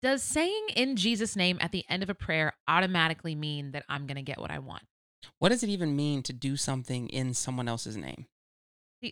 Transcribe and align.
Does 0.00 0.22
saying 0.22 0.66
in 0.76 0.96
Jesus' 0.96 1.34
name 1.34 1.58
at 1.60 1.72
the 1.72 1.84
end 1.88 2.02
of 2.02 2.10
a 2.10 2.14
prayer 2.14 2.52
automatically 2.68 3.34
mean 3.34 3.72
that 3.72 3.84
I'm 3.88 4.06
going 4.06 4.16
to 4.16 4.22
get 4.22 4.38
what 4.38 4.50
I 4.50 4.58
want? 4.60 4.84
What 5.38 5.48
does 5.48 5.62
it 5.62 5.68
even 5.70 5.96
mean 5.96 6.22
to 6.24 6.32
do 6.32 6.56
something 6.56 7.08
in 7.08 7.34
someone 7.34 7.68
else's 7.68 7.96
name? 7.96 8.26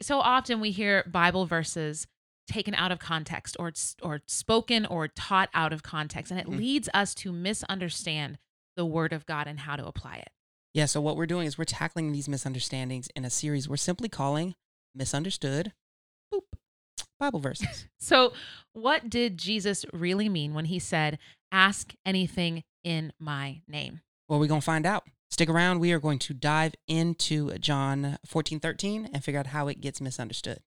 So 0.02 0.20
often 0.20 0.60
we 0.60 0.70
hear 0.70 1.04
Bible 1.10 1.46
verses 1.46 2.06
taken 2.48 2.74
out 2.74 2.92
of 2.92 3.00
context 3.00 3.56
or 3.58 3.72
or 4.02 4.20
spoken 4.26 4.86
or 4.86 5.08
taught 5.08 5.48
out 5.52 5.72
of 5.72 5.82
context 5.82 6.30
and 6.30 6.40
it 6.40 6.46
Mhm. 6.46 6.58
leads 6.58 6.88
us 6.94 7.12
to 7.16 7.32
misunderstand 7.32 8.38
the 8.76 8.86
word 8.86 9.12
of 9.12 9.26
God 9.26 9.48
and 9.48 9.60
how 9.60 9.74
to 9.74 9.84
apply 9.84 10.16
it. 10.18 10.28
Yeah, 10.72 10.86
so 10.86 11.00
what 11.00 11.16
we're 11.16 11.26
doing 11.26 11.46
is 11.48 11.58
we're 11.58 11.64
tackling 11.64 12.12
these 12.12 12.28
misunderstandings 12.28 13.08
in 13.16 13.24
a 13.24 13.30
series 13.30 13.68
we're 13.68 13.76
simply 13.76 14.08
calling 14.08 14.54
Misunderstood 14.94 15.72
Boop 16.32 16.42
Bible 17.18 17.40
Verses. 17.40 17.88
So, 17.98 18.32
what 18.72 19.10
did 19.10 19.36
Jesus 19.36 19.84
really 19.92 20.28
mean 20.28 20.54
when 20.54 20.66
he 20.66 20.78
said, 20.78 21.18
"Ask 21.50 21.94
anything 22.04 22.62
in 22.84 23.12
my 23.18 23.62
name"? 23.66 24.00
well, 24.28 24.38
we're 24.38 24.46
going 24.46 24.60
to 24.60 24.64
find 24.64 24.86
out. 24.86 25.04
Stick 25.30 25.48
around. 25.48 25.80
We 25.80 25.92
are 25.92 25.98
going 25.98 26.18
to 26.20 26.34
dive 26.34 26.74
into 26.86 27.56
John 27.58 28.18
14 28.26 28.60
13 28.60 29.10
and 29.12 29.24
figure 29.24 29.40
out 29.40 29.48
how 29.48 29.66
it 29.68 29.80
gets 29.80 30.00
misunderstood. 30.00 30.60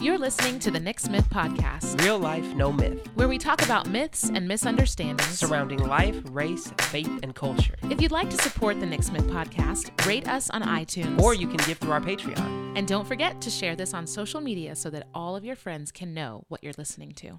You're 0.00 0.16
listening 0.18 0.58
to 0.60 0.70
the 0.70 0.80
Nick 0.80 0.98
Smith 0.98 1.28
podcast, 1.28 2.00
Real 2.02 2.18
life, 2.18 2.54
no 2.54 2.72
myth. 2.72 3.06
where 3.16 3.28
we 3.28 3.36
talk 3.36 3.62
about 3.62 3.86
myths 3.88 4.30
and 4.30 4.48
misunderstandings 4.48 5.38
Surrounding 5.38 5.78
life, 5.86 6.16
race, 6.30 6.72
faith, 6.80 7.20
and 7.22 7.34
culture. 7.34 7.74
If 7.90 8.00
you'd 8.00 8.10
like 8.10 8.30
to 8.30 8.38
support 8.38 8.80
the 8.80 8.86
Nick 8.86 9.02
Smith 9.02 9.26
podcast, 9.26 10.06
rate 10.06 10.26
us 10.26 10.48
on 10.50 10.62
iTunes. 10.62 11.20
Or 11.20 11.34
you 11.34 11.46
can 11.46 11.58
give 11.66 11.76
through 11.78 11.92
our 11.92 12.00
Patreon. 12.00 12.76
and 12.78 12.88
don't 12.88 13.06
forget 13.06 13.40
to 13.42 13.50
share 13.50 13.76
this 13.76 13.92
on 13.92 14.06
social 14.06 14.40
media 14.40 14.74
so 14.74 14.88
that 14.90 15.06
all 15.14 15.36
of 15.36 15.44
your 15.44 15.56
friends 15.56 15.92
can 15.92 16.14
know 16.14 16.44
what 16.48 16.64
you're 16.64 16.72
listening 16.78 17.12
to. 17.16 17.38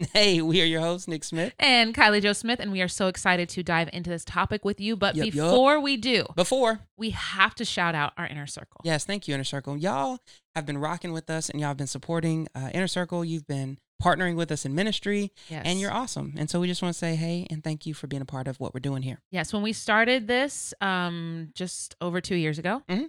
Hey, 0.12 0.40
we 0.42 0.62
are 0.62 0.64
your 0.64 0.80
hosts, 0.80 1.08
Nick 1.08 1.24
Smith. 1.24 1.52
And 1.58 1.92
Kylie 1.94 2.22
Joe 2.22 2.32
Smith, 2.32 2.60
and 2.60 2.70
we 2.70 2.80
are 2.82 2.88
so 2.88 3.08
excited 3.08 3.48
to 3.50 3.62
dive 3.64 3.90
into 3.92 4.10
this 4.10 4.24
topic 4.24 4.64
with 4.64 4.80
you. 4.80 4.96
But 4.96 5.16
yup. 5.16 5.30
before 5.32 5.80
we 5.80 5.96
do, 5.96 6.24
Before, 6.36 6.80
we 6.96 7.10
have 7.10 7.54
to 7.56 7.64
shout 7.64 7.94
out 7.96 8.12
our 8.16 8.26
inner 8.26 8.46
circle. 8.46 8.80
yes, 8.84 9.04
thank 9.04 9.26
you, 9.26 9.34
Inner 9.34 9.42
Circle. 9.44 9.76
Y'all 9.76 10.18
have 10.54 10.66
been 10.66 10.78
rocking 10.78 11.12
with 11.12 11.28
us 11.28 11.48
and 11.50 11.60
y'all 11.60 11.68
have 11.70 11.76
been 11.76 11.88
supporting 11.88 12.46
uh, 12.54 12.70
Inner 12.72 12.86
Circle. 12.86 13.24
You've 13.24 13.46
been 13.48 13.78
partnering 14.00 14.36
with 14.36 14.52
us 14.52 14.64
in 14.64 14.72
ministry 14.72 15.32
Yes. 15.48 15.62
and 15.66 15.80
you're 15.80 15.92
awesome. 15.92 16.34
And 16.36 16.48
so 16.48 16.60
we 16.60 16.68
just 16.68 16.80
want 16.82 16.92
to 16.94 16.98
say 16.98 17.16
hey 17.16 17.48
and 17.50 17.64
thank 17.64 17.84
you 17.84 17.94
for 17.94 18.06
being 18.06 18.22
a 18.22 18.26
part 18.26 18.46
of 18.46 18.60
what 18.60 18.72
we're 18.72 18.78
doing 18.78 19.02
here. 19.02 19.20
Yes, 19.32 19.52
when 19.52 19.62
we 19.64 19.72
started 19.72 20.28
this 20.28 20.72
um 20.80 21.48
just 21.56 21.96
over 22.00 22.20
two 22.20 22.36
years 22.36 22.60
ago, 22.60 22.82
Mhm. 22.88 23.08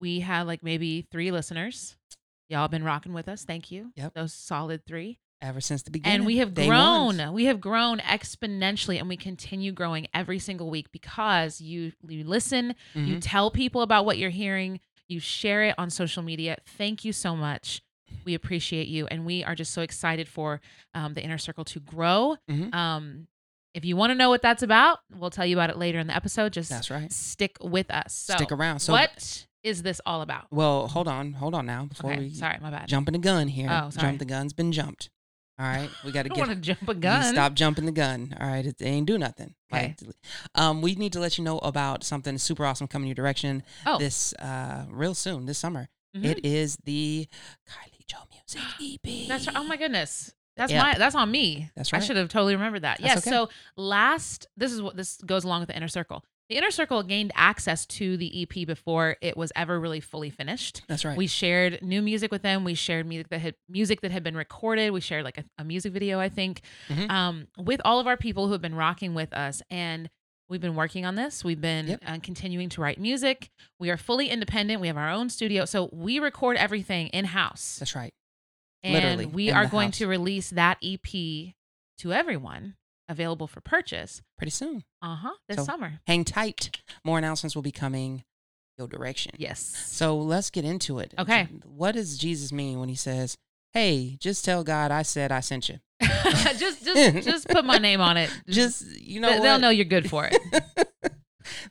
we 0.00 0.20
had 0.20 0.46
like 0.46 0.62
maybe 0.62 1.06
three 1.12 1.30
listeners. 1.30 1.96
Y'all 2.48 2.68
been 2.68 2.84
rocking 2.84 3.12
with 3.12 3.28
us. 3.28 3.44
Thank 3.44 3.70
you. 3.70 3.92
Yep. 3.96 4.14
Those 4.14 4.32
solid 4.32 4.86
three. 4.86 5.18
Ever 5.40 5.60
since 5.60 5.82
the 5.82 5.90
beginning. 5.92 6.16
And 6.16 6.26
we 6.26 6.38
have 6.38 6.52
grown. 6.54 7.18
ones. 7.18 7.30
We 7.32 7.44
have 7.44 7.60
grown 7.60 7.98
exponentially 8.00 8.98
and 8.98 9.08
we 9.08 9.16
continue 9.16 9.70
growing 9.72 10.08
every 10.12 10.38
single 10.40 10.68
week 10.68 10.90
because 10.92 11.60
you 11.60 11.92
you 12.08 12.24
listen, 12.24 12.74
you 12.94 13.16
Mhm. 13.16 13.20
tell 13.22 13.50
people 13.50 13.82
about 13.82 14.04
what 14.04 14.18
you're 14.18 14.30
hearing, 14.30 14.80
you 15.06 15.20
share 15.20 15.62
it 15.64 15.74
on 15.78 15.90
social 15.90 16.22
media. 16.24 16.56
Thank 16.66 17.04
you 17.04 17.12
so 17.12 17.36
much. 17.36 17.82
We 18.24 18.34
appreciate 18.34 18.88
you 18.88 19.06
and 19.06 19.24
we 19.24 19.44
are 19.44 19.54
just 19.54 19.72
so 19.72 19.82
excited 19.82 20.28
for 20.28 20.60
um, 20.94 21.14
the 21.14 21.22
inner 21.22 21.38
circle 21.38 21.64
to 21.66 21.78
grow. 21.80 22.36
Mhm. 22.50 22.74
Um, 22.74 23.28
if 23.74 23.84
you 23.84 23.94
want 23.96 24.10
to 24.10 24.14
know 24.16 24.30
what 24.30 24.42
that's 24.42 24.62
about, 24.64 24.98
we'll 25.14 25.30
tell 25.30 25.46
you 25.46 25.54
about 25.54 25.70
it 25.70 25.76
later 25.76 25.98
in 26.00 26.08
the 26.08 26.16
episode. 26.16 26.52
Just 26.52 26.70
That's 26.70 26.90
right. 26.90 27.12
stick 27.12 27.56
with 27.60 27.90
us. 27.92 28.12
So, 28.12 28.34
Stick 28.34 28.50
around. 28.50 28.80
So 28.80 28.92
what 28.92 29.46
is 29.62 29.82
this 29.82 30.00
all 30.04 30.22
about? 30.22 30.46
Well, 30.50 30.88
hold 30.88 31.06
on, 31.06 31.34
hold 31.34 31.54
on 31.54 31.64
now 31.66 31.84
before 31.84 32.10
Okay, 32.12 32.20
we 32.22 32.30
sorry, 32.34 32.58
my 32.60 32.70
bad. 32.70 32.88
jumping 32.88 33.12
the 33.12 33.18
gun 33.20 33.46
here. 33.48 33.68
Oh, 33.70 33.90
sorry. 33.90 34.08
Jump 34.08 34.18
the 34.18 34.24
gun's 34.24 34.52
been 34.52 34.72
jumped. 34.72 35.10
All 35.60 35.66
right, 35.66 35.90
we 36.04 36.12
got 36.12 36.22
to 36.22 36.28
get 36.28 36.38
want 36.38 36.50
to 36.50 36.56
jump 36.56 36.88
a 36.88 36.94
you 36.94 37.00
gun. 37.00 37.32
stop 37.34 37.54
jumping 37.54 37.84
the 37.84 37.92
gun. 37.92 38.36
All 38.40 38.46
right, 38.46 38.64
it 38.64 38.76
ain't 38.80 39.06
do 39.06 39.18
nothing. 39.18 39.54
Okay. 39.72 39.96
Like, 40.00 40.14
um, 40.54 40.82
we 40.82 40.94
need 40.94 41.12
to 41.14 41.20
let 41.20 41.36
you 41.36 41.42
know 41.44 41.58
about 41.58 42.04
something 42.04 42.38
super 42.38 42.64
awesome 42.64 42.86
coming 42.86 43.08
your 43.08 43.14
direction 43.16 43.62
Oh, 43.84 43.98
this 43.98 44.32
uh 44.34 44.84
real 44.88 45.14
soon 45.14 45.46
this 45.46 45.58
summer. 45.58 45.88
mhm. 46.16 46.24
It 46.24 46.44
is 46.44 46.76
the 46.84 47.26
Kylie 47.68 48.06
Joe 48.06 48.18
Music 48.30 48.62
EP. 49.04 49.28
That's 49.28 49.46
right. 49.48 49.56
Oh 49.56 49.64
my 49.64 49.76
goodness. 49.76 50.32
That's 50.56 50.72
Yep. 50.72 50.82
my 50.82 50.94
that's 50.98 51.14
on 51.14 51.30
me. 51.30 51.70
That's 51.76 51.92
right. 51.92 52.02
I 52.02 52.04
should 52.06 52.16
have 52.16 52.28
totally 52.28 52.54
remembered 52.54 52.82
that. 52.82 52.98
That's 53.00 53.14
yes. 53.16 53.26
okay. 53.26 53.30
So 53.30 53.48
last 53.76 54.46
this 54.56 54.72
is 54.72 54.80
what 54.80 54.96
this 54.96 55.18
goes 55.26 55.44
along 55.44 55.60
with 55.60 55.68
the 55.68 55.76
inner 55.76 55.88
circle. 55.88 56.24
The 56.48 56.56
inner 56.56 56.70
circle 56.70 57.02
gained 57.02 57.30
access 57.34 57.84
to 57.86 58.16
the 58.16 58.42
EP 58.42 58.66
before 58.66 59.16
it 59.20 59.36
was 59.36 59.52
ever 59.54 59.78
really 59.78 60.00
fully 60.00 60.30
finished. 60.30 60.82
That's 60.88 61.04
right. 61.04 61.16
We 61.16 61.26
shared 61.26 61.80
new 61.82 62.00
music 62.00 62.30
with 62.32 62.40
them. 62.42 62.64
We 62.64 62.74
shared 62.74 63.04
music 63.06 63.28
that 63.28 63.40
had 63.40 63.54
music 63.68 64.00
that 64.00 64.10
had 64.12 64.22
been 64.22 64.34
recorded. 64.36 64.90
We 64.92 65.00
shared 65.02 65.24
like 65.24 65.36
a, 65.38 65.44
a 65.58 65.64
music 65.64 65.92
video, 65.92 66.18
I 66.18 66.30
think, 66.30 66.62
Mhm. 66.88 67.10
um, 67.10 67.48
with 67.58 67.82
all 67.84 68.00
of 68.00 68.06
our 68.06 68.16
people 68.16 68.46
who 68.46 68.52
have 68.52 68.62
been 68.62 68.74
rocking 68.74 69.12
with 69.14 69.34
us. 69.34 69.60
And 69.68 70.08
we've 70.48 70.62
been 70.62 70.74
working 70.74 71.04
on 71.04 71.16
this. 71.16 71.44
We've 71.44 71.60
been 71.60 71.86
Yep. 71.88 72.02
uh, 72.06 72.18
continuing 72.22 72.70
to 72.70 72.80
write 72.80 72.98
music. 72.98 73.50
We 73.78 73.90
are 73.90 73.98
fully 73.98 74.30
independent. 74.30 74.80
We 74.80 74.86
have 74.86 74.96
our 74.96 75.10
own 75.10 75.28
studio, 75.28 75.66
so 75.66 75.90
we 75.92 76.18
record 76.18 76.56
everything 76.56 77.08
in 77.08 77.26
house. 77.26 77.76
That's 77.78 77.94
right. 77.94 78.14
And 78.82 78.94
Literally, 78.94 79.26
we 79.26 79.50
are 79.50 79.66
going 79.66 79.88
house. 79.88 79.98
to 79.98 80.06
release 80.06 80.48
that 80.48 80.78
EP 80.82 81.54
to 81.98 82.12
everyone 82.14 82.76
available 83.08 83.46
for 83.46 83.60
purchase. 83.60 84.20
Pretty 84.36 84.50
soon. 84.50 84.84
Uh 85.02 85.16
huh. 85.16 85.34
This 85.48 85.58
So- 85.58 85.64
summer. 85.64 86.00
Hang 86.06 86.24
tight. 86.24 86.80
More 87.04 87.18
announcements 87.18 87.54
will 87.54 87.62
be 87.62 87.72
coming 87.72 88.24
your 88.78 88.86
direction. 88.88 89.32
Yes. 89.38 89.60
So 89.60 90.16
let's 90.16 90.50
get 90.50 90.64
into 90.64 90.98
it. 91.00 91.12
Okay. 91.18 91.48
What 91.64 91.92
does 91.92 92.16
Jesus 92.18 92.52
mean 92.52 92.78
when 92.78 92.88
he 92.88 92.94
says, 92.94 93.36
"Hey, 93.72 94.16
just 94.20 94.44
tell 94.44 94.62
God 94.62 94.90
I 94.92 95.02
said 95.02 95.32
I 95.32 95.40
sent 95.40 95.68
you." 95.68 95.78
just 96.58 96.84
just 96.84 97.24
just 97.26 97.48
put 97.48 97.64
my 97.64 97.78
name 97.78 98.00
on 98.00 98.16
it. 98.16 98.30
Just 98.48 98.84
you 99.00 99.18
know 99.20 99.30
what? 99.30 99.42
they'll 99.42 99.58
know 99.58 99.70
you're 99.70 99.84
good 99.84 100.08
for 100.08 100.26
it. 100.30 100.38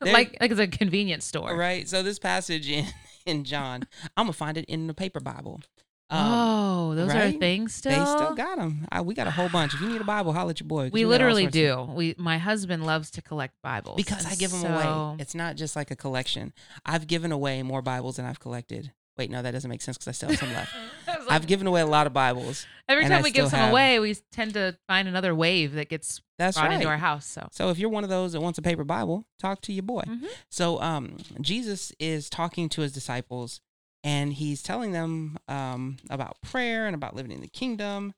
Like 0.02 0.38
like 0.42 0.52
it's 0.52 0.60
a 0.60 0.68
convenience 0.68 1.26
store. 1.26 1.56
right. 1.56 1.88
So 1.88 2.02
this 2.04 2.20
passage 2.20 2.68
in 2.70 2.86
in 3.26 3.44
John, 3.44 3.84
I'm 4.16 4.26
gonna 4.26 4.34
find 4.34 4.58
it 4.58 4.66
in 4.66 4.88
the 4.88 4.94
paper 4.94 5.20
Bible. 5.20 5.62
Um, 6.10 6.20
oh, 6.24 6.96
those 6.96 7.14
are 7.14 7.32
things 7.32 7.74
still. 7.74 7.92
They 7.92 8.06
still 8.12 8.34
got 8.36 8.58
them. 8.58 8.88
we 9.04 9.14
got 9.14 9.28
a 9.28 9.32
whole 9.32 9.50
bunch. 9.50 9.74
If 9.74 9.82
you 9.82 9.90
need 9.90 10.00
a 10.02 10.06
Bible, 10.06 10.32
holler 10.34 10.52
at 10.52 10.60
your 10.62 10.68
boy. 10.68 10.90
we 10.94 11.04
all 11.04 11.10
literally 11.10 11.44
sorts 11.52 11.58
of- 11.58 11.88
do. 11.88 11.94
We 11.94 12.16
my 12.18 12.38
husband 12.38 12.86
loves 12.86 13.12
to 13.12 13.22
collect 13.22 13.56
Bibles 13.62 13.98
because 13.98 14.26
I 14.26 14.36
give 14.36 14.52
them 14.52 14.62
so- 14.62 14.68
away. 14.70 15.18
It's 15.20 15.36
not 15.36 15.56
just 15.58 15.76
like 15.76 15.92
a 15.92 15.96
collection. 15.96 16.54
I've 16.86 17.08
given 17.08 17.32
away 17.32 17.62
more 17.64 17.82
Bibles 17.82 18.16
than 18.16 18.26
I've 18.26 18.40
collected. 18.40 18.94
Wait, 19.18 19.32
no, 19.32 19.42
that 19.42 19.50
doesn't 19.50 19.70
make 19.70 19.82
sense 19.82 19.98
because 19.98 20.10
I 20.10 20.12
still 20.12 20.30
have 20.30 20.38
some 20.38 20.54
left. 20.54 20.72
I 21.08 21.18
like, 21.18 21.32
I've 21.32 21.48
given 21.48 21.66
away 21.66 21.82
a 21.82 21.88
lot 21.88 22.06
of 22.06 22.14
Bibles. 22.14 22.68
every 22.88 23.04
time 23.08 23.24
we 23.24 23.32
give 23.32 23.50
some 23.50 23.60
have- 23.60 23.72
away, 23.72 24.00
we 24.00 24.14
tend 24.32 24.54
to 24.54 24.78
find 24.88 25.08
another 25.08 25.34
wave 25.34 25.74
that 25.74 25.90
gets 25.90 26.22
That's 26.38 26.56
brought 26.56 26.68
right. 26.70 26.76
into 26.76 26.88
our 26.88 26.98
house. 27.00 27.26
So 27.26 27.48
So 27.52 27.70
if 27.72 27.80
you're 27.80 27.90
one 27.90 28.04
of 28.04 28.12
those 28.12 28.34
that 28.34 28.42
wants 28.42 28.60
a 28.60 28.62
paper 28.62 28.84
Bible, 28.84 29.26
talk 29.40 29.60
to 29.62 29.74
your 29.74 29.82
boy. 29.84 30.04
Mhm. 30.08 30.28
So 30.52 30.80
um, 30.82 31.18
Jesus 31.42 31.92
is 32.00 32.30
talking 32.30 32.70
to 32.70 32.82
his 32.82 32.92
disciples, 32.92 33.60
and 34.04 34.34
he's 34.34 34.62
telling 34.62 34.92
them 34.92 35.38
um, 35.48 35.98
about 36.10 36.42
prayer 36.42 36.86
and 36.86 36.96
about 36.96 37.16
living 37.16 37.32
in 37.32 37.42
the 37.42 37.48
kingdom, 37.48 38.14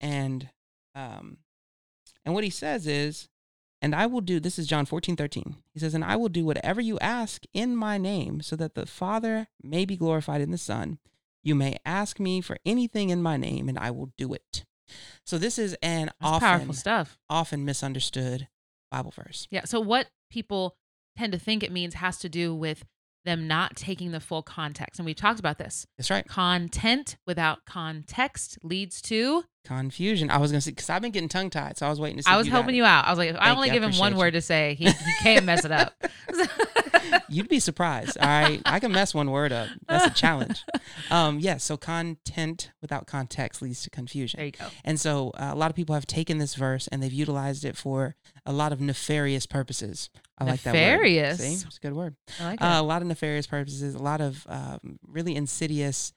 and 0.00 0.50
um, 0.94 1.38
and 2.24 2.34
what 2.34 2.44
he 2.44 2.50
says 2.50 2.86
is, 2.86 3.28
and 3.80 3.94
I 3.94 4.06
will 4.06 4.20
do. 4.20 4.38
This 4.40 4.58
is 4.58 4.66
John 4.66 4.86
fourteen 4.86 5.16
thirteen. 5.16 5.56
He 5.74 5.80
says, 5.80 5.94
and 5.94 6.04
I 6.04 6.16
will 6.16 6.28
do 6.28 6.44
whatever 6.44 6.80
you 6.80 6.98
ask 7.00 7.44
in 7.52 7.76
my 7.76 7.98
name, 7.98 8.40
so 8.42 8.56
that 8.56 8.74
the 8.74 8.86
Father 8.86 9.48
may 9.62 9.84
be 9.84 9.96
glorified 9.96 10.40
in 10.40 10.50
the 10.50 10.58
Son. 10.58 10.98
You 11.42 11.54
may 11.54 11.76
ask 11.84 12.20
me 12.20 12.40
for 12.40 12.58
anything 12.64 13.10
in 13.10 13.22
my 13.22 13.36
name, 13.36 13.68
and 13.68 13.78
I 13.78 13.90
will 13.90 14.12
do 14.16 14.32
it. 14.32 14.64
So 15.24 15.38
this 15.38 15.58
is 15.58 15.74
an 15.82 16.06
that's 16.06 16.16
often 16.20 16.48
powerful 16.48 16.74
stuff. 16.74 17.18
often 17.28 17.64
misunderstood 17.64 18.48
Bible 18.90 19.12
verse. 19.16 19.48
Yeah. 19.50 19.64
So 19.64 19.80
what 19.80 20.08
people 20.30 20.76
tend 21.16 21.32
to 21.32 21.38
think 21.38 21.62
it 21.62 21.72
means 21.72 21.94
has 21.94 22.18
to 22.18 22.28
do 22.28 22.54
with 22.54 22.84
them 23.24 23.46
not 23.46 23.76
taking 23.76 24.12
the 24.12 24.20
full 24.20 24.42
context. 24.42 24.98
And 24.98 25.06
we've 25.06 25.16
talked 25.16 25.40
about 25.40 25.58
this. 25.58 25.86
That's 25.96 26.10
right. 26.10 26.26
Content 26.26 27.16
without 27.26 27.64
context 27.64 28.58
leads 28.62 29.00
to 29.02 29.44
Confusion. 29.64 30.28
I 30.28 30.38
was 30.38 30.50
gonna 30.50 30.60
say 30.60 30.72
because 30.72 30.90
I've 30.90 31.02
been 31.02 31.12
getting 31.12 31.28
tongue 31.28 31.50
tied, 31.50 31.78
so 31.78 31.86
I 31.86 31.90
was 31.90 32.00
waiting 32.00 32.16
to 32.16 32.24
see. 32.24 32.30
I 32.30 32.36
was 32.36 32.48
helping 32.48 32.74
you 32.74 32.84
out. 32.84 33.06
I 33.06 33.10
was 33.10 33.18
like, 33.18 33.36
I 33.38 33.54
only 33.54 33.68
you. 33.68 33.74
Give 33.74 33.82
him 33.82 33.96
one 33.96 34.16
word 34.16 34.32
to 34.32 34.40
say, 34.40 34.74
he, 34.74 34.86
he 34.86 35.12
can't 35.22 35.44
mess 35.44 35.64
it 35.64 35.70
up. 35.70 35.94
You'd 37.28 37.48
be 37.48 37.60
surprised. 37.60 38.16
All 38.18 38.26
right, 38.28 38.60
I 38.66 38.80
can 38.80 38.92
mess 38.92 39.14
one 39.14 39.30
word 39.30 39.52
up. 39.52 39.68
That's 39.88 40.06
a 40.06 40.10
challenge. 40.10 40.62
Um, 41.10 41.38
yes. 41.40 41.62
so 41.64 41.76
content 41.76 42.72
without 42.80 43.06
context 43.06 43.62
leads 43.62 43.82
to 43.82 43.90
confusion. 43.90 44.38
there 44.38 44.46
you 44.46 44.52
go. 44.52 44.66
And 44.84 44.98
so 44.98 45.30
uh, 45.30 45.50
a 45.52 45.54
lot 45.56 45.70
of 45.70 45.76
people 45.76 45.94
have 45.94 46.06
taken 46.06 46.38
this 46.38 46.54
verse 46.54 46.88
and 46.88 47.02
they've 47.02 47.12
utilized 47.12 47.64
it 47.64 47.76
for 47.76 48.14
a 48.46 48.52
lot 48.52 48.72
of 48.72 48.80
nefarious 48.80 49.46
purposes. 49.46 50.10
I 50.38 50.44
like 50.44 50.62
that 50.62 50.74
word. 50.74 50.80
Nefarious? 50.80 51.38
See, 51.38 51.52
it's 51.66 51.76
a 51.76 51.80
good 51.80 51.94
word. 51.94 52.16
I 52.40 52.44
like 52.44 52.62
Uh, 52.62 52.66
it. 52.66 52.78
a 52.78 52.82
lot 52.82 53.02
of 53.02 53.08
nefarious 53.08 53.46
purposes, 53.46 53.94
a 53.94 54.02
lot 54.02 54.20
of 54.20 54.44
um, 54.48 54.98
really 55.06 55.36
insidious 55.36 56.12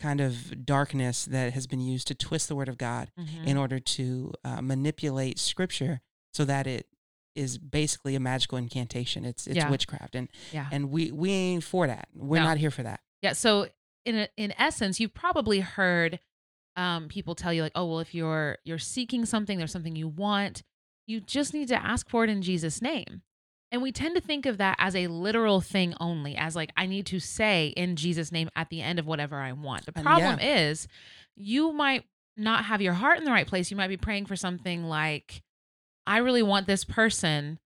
kind 0.00 0.20
of 0.20 0.64
darkness 0.64 1.26
that 1.26 1.52
has 1.52 1.66
been 1.66 1.80
used 1.80 2.08
to 2.08 2.14
twist 2.14 2.48
the 2.48 2.56
word 2.56 2.68
of 2.68 2.78
God 2.78 3.10
Mhm. 3.18 3.46
in 3.46 3.56
order 3.56 3.78
to 3.78 4.32
uh, 4.44 4.60
manipulate 4.62 5.38
scripture 5.38 6.00
so 6.32 6.44
that 6.44 6.66
it 6.66 6.86
is 7.34 7.58
basically 7.58 8.14
a 8.16 8.20
magical 8.20 8.58
incantation. 8.58 9.24
It's 9.24 9.46
it's 9.46 9.56
Yeah. 9.56 9.70
witchcraft, 9.70 10.14
and 10.14 10.28
yeah. 10.52 10.68
and 10.72 10.90
we 10.90 11.10
we 11.12 11.30
ain't 11.30 11.64
for 11.64 11.86
that. 11.86 12.08
We're 12.14 12.38
No. 12.40 12.44
not 12.46 12.58
here 12.58 12.70
for 12.70 12.82
that. 12.82 13.00
Yeah. 13.22 13.32
So 13.34 13.68
in 14.04 14.16
a, 14.16 14.28
in 14.36 14.52
essence, 14.58 14.98
you've 15.00 15.14
probably 15.14 15.60
heard 15.60 16.18
um, 16.76 17.08
people 17.08 17.34
tell 17.34 17.52
you 17.52 17.62
like, 17.62 17.72
oh 17.74 17.86
well, 17.86 17.98
if 18.00 18.14
you're 18.14 18.58
you're 18.64 18.78
seeking 18.78 19.24
something, 19.26 19.58
there's 19.58 19.72
something 19.72 19.96
you 19.96 20.08
want, 20.08 20.62
you 21.06 21.20
just 21.20 21.52
need 21.52 21.68
to 21.68 21.76
ask 21.84 22.08
for 22.08 22.24
it 22.24 22.30
in 22.30 22.42
Jesus' 22.42 22.80
name. 22.80 23.22
And 23.72 23.82
we 23.82 23.92
tend 23.92 24.16
to 24.16 24.20
think 24.20 24.46
of 24.46 24.58
that 24.58 24.76
as 24.80 24.96
a 24.96 25.06
literal 25.06 25.60
thing 25.60 25.94
only, 26.00 26.34
as 26.36 26.56
like 26.56 26.72
I 26.76 26.86
need 26.86 27.06
to 27.06 27.20
say 27.20 27.68
in 27.76 27.94
Jesus' 27.96 28.32
name 28.32 28.48
at 28.56 28.68
the 28.68 28.82
end 28.82 28.98
of 28.98 29.06
whatever 29.06 29.36
I 29.36 29.52
want. 29.52 29.86
The 29.86 29.92
problem 29.92 30.38
is, 30.40 30.88
you 31.36 31.72
might 31.72 32.04
not 32.36 32.64
have 32.64 32.80
your 32.80 32.94
heart 32.94 33.18
in 33.18 33.24
the 33.24 33.30
right 33.30 33.46
place. 33.46 33.70
You 33.70 33.76
might 33.76 33.88
be 33.88 33.96
praying 33.96 34.26
for 34.26 34.34
something 34.34 34.84
like, 34.84 35.42
I 36.10 36.18
really 36.18 36.42
want 36.42 36.66
this 36.66 36.84
person 36.84 37.58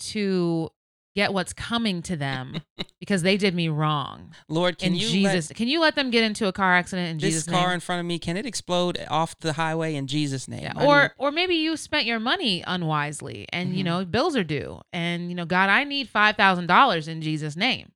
to 0.00 0.70
get 1.14 1.32
what's 1.32 1.54
coming 1.54 2.02
to 2.02 2.14
them 2.14 2.60
because 3.00 3.22
they 3.22 3.38
did 3.38 3.54
me 3.54 3.68
wrong. 3.68 4.34
Lord, 4.50 4.78
can 4.78 4.88
in 4.92 4.96
you 4.96 5.08
Jesus, 5.08 5.48
can 5.54 5.66
you 5.66 5.80
let 5.80 5.94
them 5.94 6.10
get 6.10 6.22
into 6.22 6.46
a 6.46 6.52
car 6.52 6.74
accident 6.74 7.08
in 7.08 7.16
let 7.16 7.20
this 7.22 7.30
Jesus' 7.44 7.46
car 7.48 7.72
in 7.72 7.80
front 7.80 8.00
of 8.00 8.06
me? 8.06 8.18
Can 8.18 8.36
it 8.36 8.44
explode 8.44 9.02
off 9.08 9.38
the 9.38 9.54
highway 9.54 9.94
in 9.94 10.06
Jesus' 10.08 10.46
name? 10.46 10.60
Yeah. 10.64 10.84
Or 10.84 11.02
need- 11.04 11.10
or 11.16 11.30
maybe 11.32 11.54
you 11.54 11.76
spent 11.78 12.04
your 12.04 12.20
money 12.20 12.62
unwisely 12.66 13.46
and 13.50 13.74
you 13.74 13.82
Mhm. 13.82 13.86
know 13.86 14.04
bills 14.04 14.36
are 14.36 14.44
due 14.44 14.82
and 14.92 15.30
you 15.30 15.34
know 15.34 15.46
God 15.46 15.70
I 15.70 15.84
need 15.84 16.06
$5,000 16.08 17.08
in 17.08 17.22
Jesus 17.22 17.56
name. 17.56 17.92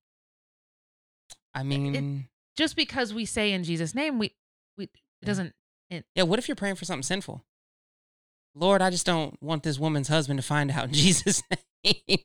I 1.55 1.63
mean, 1.63 2.29
Just 2.57 2.77
because 2.77 3.13
we 3.13 3.25
say 3.27 3.53
in 3.53 3.65
Jesus 3.65 3.95
name 3.95 4.19
we 4.19 4.35
we 4.79 4.85
it 4.85 5.27
doesn't 5.27 5.55
It, 5.91 6.07
yeah. 6.15 6.23
What 6.23 6.39
if 6.39 6.49
you're 6.49 6.55
praying 6.57 6.77
for 6.77 6.85
something 6.87 7.03
sinful? 7.03 7.45
Lord, 8.55 8.83
I 8.83 8.91
just 8.91 9.07
don't 9.07 9.41
want 9.43 9.63
this 9.63 9.79
woman's 9.79 10.09
husband 10.09 10.39
to 10.39 10.43
find 10.47 10.71
out 10.71 10.87
in 10.89 10.93
Jesus' 10.95 11.43
name. 11.51 12.19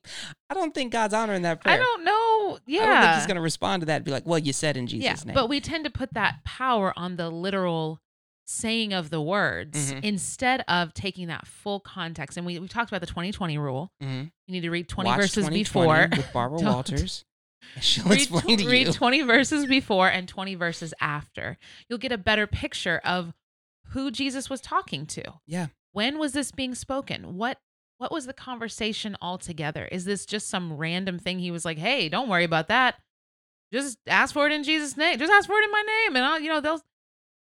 I 0.50 0.54
don't 0.54 0.74
think 0.74 0.92
God's 0.92 1.14
honoring 1.14 1.44
that 1.44 1.62
prayer. 1.62 1.76
I 1.76 1.78
don't 1.78 2.04
know. 2.04 2.60
Yeah. 2.68 2.82
I 2.82 2.86
don't 2.86 3.02
think 3.04 3.16
He's 3.16 3.26
going 3.28 3.36
to 3.36 3.42
respond 3.42 3.82
to 3.82 3.86
that 3.88 3.98
and 3.98 4.06
be 4.06 4.12
like, 4.12 4.26
"Well, 4.26 4.40
you 4.40 4.54
said 4.54 4.76
in 4.78 4.88
Jesus' 4.88 5.04
yeah, 5.06 5.16
name." 5.26 5.34
but 5.36 5.48
we 5.50 5.60
tend 5.62 5.84
to 5.86 5.90
put 5.92 6.14
that 6.14 6.44
power 6.44 6.94
on 6.98 7.16
the 7.16 7.30
literal 7.30 8.00
saying 8.48 8.94
of 8.94 9.10
the 9.10 9.20
words 9.22 9.92
Mhm. 9.92 10.04
instead 10.04 10.64
of 10.68 10.94
taking 10.94 11.28
that 11.28 11.48
full 11.48 11.80
context. 11.80 12.38
And 12.38 12.46
we 12.46 12.60
we 12.60 12.68
talked 12.68 12.90
about 12.92 13.02
the 13.02 13.08
2020 13.08 13.58
rule. 13.58 13.92
Mhm. 14.04 14.32
You 14.48 14.52
need 14.54 14.62
to 14.62 14.70
read 14.70 14.88
20 14.88 15.08
Watch 15.08 15.18
verses 15.18 15.46
2020 15.48 15.64
before. 15.64 16.08
with 16.18 16.34
Barbara 16.34 16.60
Walters. 16.64 17.26
She'll 17.82 18.04
read, 18.06 18.22
explain 18.30 18.58
to 18.60 18.70
read 18.70 18.88
you. 18.88 18.94
20 18.94 19.22
verses 19.24 19.66
before 19.66 20.08
and 20.10 20.28
20 20.28 20.54
verses 20.54 20.94
after. 21.02 21.58
You'll 21.90 21.98
get 21.98 22.12
a 22.12 22.18
better 22.20 22.46
picture 22.46 23.02
of 23.04 23.34
who 23.90 24.12
Jesus 24.12 24.50
was 24.50 24.62
talking 24.62 25.08
to. 25.08 25.24
Yeah. 25.48 25.68
When 25.96 26.20
was 26.20 26.34
this 26.34 26.52
being 26.52 26.76
spoken? 26.76 27.38
What 27.38 27.60
what 27.98 28.12
was 28.12 28.26
the 28.26 28.34
conversation 28.34 29.16
altogether? 29.22 29.86
Is 29.86 30.04
this 30.04 30.26
just 30.26 30.50
some 30.50 30.74
random 30.74 31.18
thing 31.18 31.40
he 31.40 31.52
was 31.52 31.64
like, 31.64 31.78
"Hey, 31.78 32.10
don't 32.10 32.28
worry 32.28 32.44
about 32.44 32.68
that. 32.68 32.96
Just 33.72 33.98
ask 34.06 34.34
for 34.34 34.46
it 34.46 34.52
in 34.52 34.64
Jesus 34.64 34.98
name. 34.98 35.18
Just 35.18 35.32
ask 35.32 35.48
for 35.48 35.58
it 35.58 35.64
in 35.64 35.72
my 35.72 35.84
name." 35.88 36.16
And 36.18 36.26
I'll, 36.26 36.40
you 36.40 36.50
know, 36.50 36.60
they'll 36.60 36.82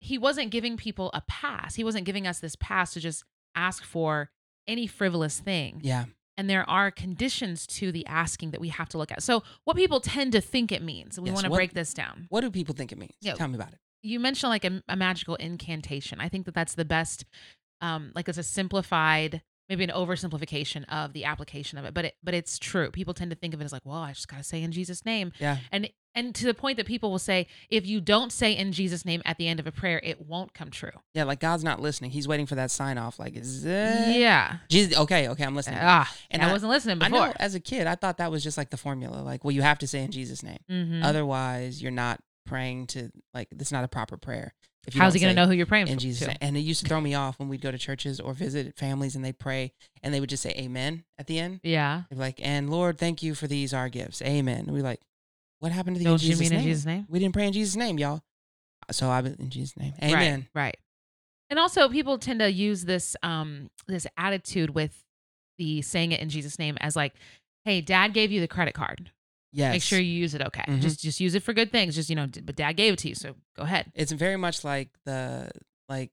he 0.01 0.19
wasn't 0.19 0.51
giving 0.51 0.77
people 0.77 1.11
a 1.15 1.23
pass. 1.23 1.77
He 1.77 1.85
wasn't 1.85 2.05
giving 2.05 2.27
us 2.27 2.41
this 2.41 2.57
pass 2.57 2.93
to 2.93 3.01
just 3.01 3.25
ask 3.55 3.85
for 3.85 4.31
any 4.67 4.87
frivolous 4.87 5.41
thing 5.41 5.81
yeah. 5.83 6.05
and 6.37 6.49
there 6.49 6.69
are 6.69 6.91
conditions 6.91 7.67
to 7.67 7.91
the 7.93 8.07
asking 8.07 8.53
that 8.53 8.61
we 8.61 8.69
have 8.69 8.89
to 8.91 8.99
look 8.99 9.11
at. 9.11 9.23
So, 9.23 9.43
what 9.65 9.77
people 9.77 10.01
tend 10.01 10.33
to 10.33 10.41
think 10.41 10.73
it 10.73 10.83
means, 10.83 11.19
we 11.19 11.31
Yes, 11.31 11.35
want 11.35 11.45
to 11.45 11.51
break 11.51 11.75
this 11.75 11.95
down. 11.95 12.27
What 12.29 12.43
do 12.43 12.51
people 12.51 12.75
think 12.75 12.93
it 12.93 12.99
means? 12.99 13.15
Yeah. 13.21 13.35
Tell 13.35 13.49
me 13.49 13.57
about 13.57 13.73
it. 13.73 13.79
You 14.03 14.19
mentioned 14.19 14.51
like 14.51 14.65
a, 14.65 14.83
a 14.89 14.97
magical 14.97 15.37
incantation. 15.37 16.21
I 16.21 16.29
think 16.29 16.47
that 16.47 16.55
that's 16.55 16.75
the 16.75 16.85
best, 16.85 17.25
um, 17.83 18.13
like 18.15 18.29
it's 18.29 18.39
a 18.39 18.43
simplified, 18.43 19.43
maybe 19.69 19.85
an 19.85 19.91
oversimplification 19.91 20.85
of 20.89 21.13
the 21.13 21.25
application 21.25 21.79
of 21.79 21.85
it. 21.85 21.93
But 21.95 22.07
it, 22.07 22.15
but 22.23 22.33
it's 22.35 22.59
true. 22.59 22.91
People 22.91 23.13
tend 23.15 23.31
to 23.31 23.37
think 23.37 23.53
of 23.55 23.61
it 23.61 23.65
as 23.65 23.73
like, 23.73 23.85
well, 23.85 23.99
I 23.99 24.13
just 24.13 24.29
gotta 24.29 24.43
say 24.45 24.63
in 24.63 24.73
Jesus' 24.73 25.05
name, 25.05 25.33
Yeah. 25.39 25.59
and 25.71 25.91
and 26.15 26.35
to 26.35 26.45
the 26.45 26.53
point 26.53 26.77
that 26.77 26.85
people 26.87 27.11
will 27.11 27.19
say, 27.19 27.47
if 27.71 27.87
you 27.87 27.99
don't 27.99 28.31
say 28.31 28.53
in 28.53 28.73
Jesus' 28.73 29.07
name 29.07 29.23
at 29.25 29.39
the 29.39 29.49
end 29.49 29.59
of 29.61 29.67
a 29.67 29.73
prayer, 29.73 29.99
it 30.05 30.21
won't 30.27 30.53
come 30.53 30.69
true. 30.71 30.91
Yeah. 31.15 31.25
Like 31.25 31.41
God's 31.41 31.65
not 31.65 31.81
listening. 31.81 32.11
He's 32.11 32.29
waiting 32.29 32.45
for 32.45 32.55
that 32.57 32.71
sign 32.71 32.99
off. 32.99 33.19
Like, 33.19 33.35
is 33.35 33.63
that 33.63 34.15
yeah. 34.15 34.59
Jesus? 34.69 34.95
Okay. 34.99 35.29
Okay. 35.29 35.43
I'm 35.45 35.57
listening. 35.57 35.79
Ah, 35.81 36.13
And 36.31 36.43
and 36.43 36.47
I, 36.47 36.51
I- 36.51 36.53
wasn't 36.53 36.71
listening 36.71 37.01
I 37.03 37.09
before. 37.09 37.29
know 37.29 37.33
as 37.39 37.55
a 37.55 37.61
kid, 37.61 37.87
I 37.87 37.95
thought 37.95 38.19
that 38.19 38.31
was 38.31 38.43
just 38.43 38.59
like 38.59 38.69
the 38.69 38.77
formula. 38.77 39.23
Like, 39.23 39.43
well, 39.43 39.53
you 39.53 39.63
have 39.63 39.79
to 39.79 39.87
say 39.87 40.03
in 40.05 40.11
Jesus' 40.11 40.43
name. 40.43 40.59
Mhm. 40.71 41.03
Otherwise, 41.03 41.81
you're 41.83 41.91
not 41.91 42.21
praying 42.45 42.89
to, 42.89 43.11
like, 43.33 43.49
this 43.51 43.73
not 43.73 43.83
a 43.85 43.89
proper 43.89 44.19
prayer. 44.19 44.53
You 44.91 45.01
How's 45.01 45.15
he 45.15 45.21
gonna 45.21 45.35
know 45.35 45.47
who 45.47 45.53
you're 45.53 45.67
praying 45.67 45.87
in 45.89 45.95
for? 45.95 46.01
Jesus' 46.01 46.27
to? 46.27 46.43
And 46.43 46.57
it 46.57 46.61
used 46.61 46.83
to 46.83 46.89
throw 46.89 47.01
me 47.01 47.15
off 47.15 47.39
when 47.39 47.49
we'd 47.49 47.61
go 47.61 47.71
to 47.71 47.79
churches 47.79 48.19
or 48.19 48.33
visit 48.33 48.77
families 48.77 49.15
and 49.15 49.25
they'd 49.25 49.39
pray 49.39 49.73
and 50.03 50.13
they 50.13 50.19
would 50.19 50.29
just 50.29 50.43
say 50.43 50.53
amen 50.57 51.05
at 51.19 51.29
the 51.29 51.39
end. 51.39 51.61
Yeah. 51.63 52.03
They'd 52.11 52.17
be 52.17 52.21
like, 52.21 52.41
and 52.43 52.69
Lord, 52.69 52.99
thank 52.99 53.23
you 53.23 53.35
for 53.37 53.47
these, 53.47 53.73
our 53.73 53.89
gifts. 53.89 54.21
Amen. 54.23 54.65
And 54.67 54.73
we're 54.73 54.83
like, 54.83 55.01
what 55.61 55.71
happened 55.71 55.97
to 55.97 56.01
the 56.01 56.07
in 56.07 56.11
Don't 56.11 56.23
you 56.23 56.31
Jesus 56.31 56.41
mean 56.41 56.51
name? 56.51 56.59
in 56.61 56.65
Jesus' 56.65 56.85
name? 56.85 57.07
We 57.09 57.21
didn't 57.21 57.35
pray 57.35 57.47
in 57.47 57.53
Jesus' 57.53 57.77
name, 57.77 57.99
y'all. 57.99 58.23
So 58.91 59.09
I 59.09 59.21
was 59.21 59.35
in 59.35 59.51
Jesus' 59.51 59.77
name. 59.77 59.95
Amen. 60.03 60.49
Right, 60.53 60.65
right. 60.65 60.77
And 61.49 61.61
also 61.61 61.89
people 61.89 62.19
tend 62.19 62.41
to 62.41 62.51
use 62.51 62.85
this 62.85 63.15
um 63.23 63.71
this 63.87 64.07
attitude 64.17 64.71
with 64.71 65.05
the 65.59 65.83
saying 65.83 66.11
it 66.11 66.21
in 66.21 66.29
Jesus 66.29 66.59
name 66.59 66.77
as 66.81 66.97
like, 66.97 67.15
"Hey, 67.65 67.81
dad 67.81 68.15
gave 68.15 68.33
you 68.33 68.41
the 68.41 68.49
credit 68.49 68.75
card. 68.75 69.13
Yes. 69.53 69.73
Make 69.75 69.83
sure 69.83 69.99
you 70.01 70.13
use 70.13 70.35
it 70.35 70.43
okay. 70.43 70.65
Mhm. 70.67 70.81
Just 70.81 71.01
just 71.01 71.21
use 71.21 71.35
it 71.35 71.43
for 71.43 71.53
good 71.53 71.71
things. 71.71 71.95
Just, 71.95 72.09
you 72.11 72.17
know, 72.17 72.27
but 72.43 72.57
dad 72.57 72.73
gave 72.73 72.95
it 72.95 72.99
to 73.01 73.09
you, 73.09 73.15
so 73.15 73.35
go 73.57 73.63
ahead." 73.65 73.93
it's 73.95 74.13
very 74.13 74.37
much 74.37 74.65
like 74.65 74.89
the 75.05 75.51
like 75.89 76.11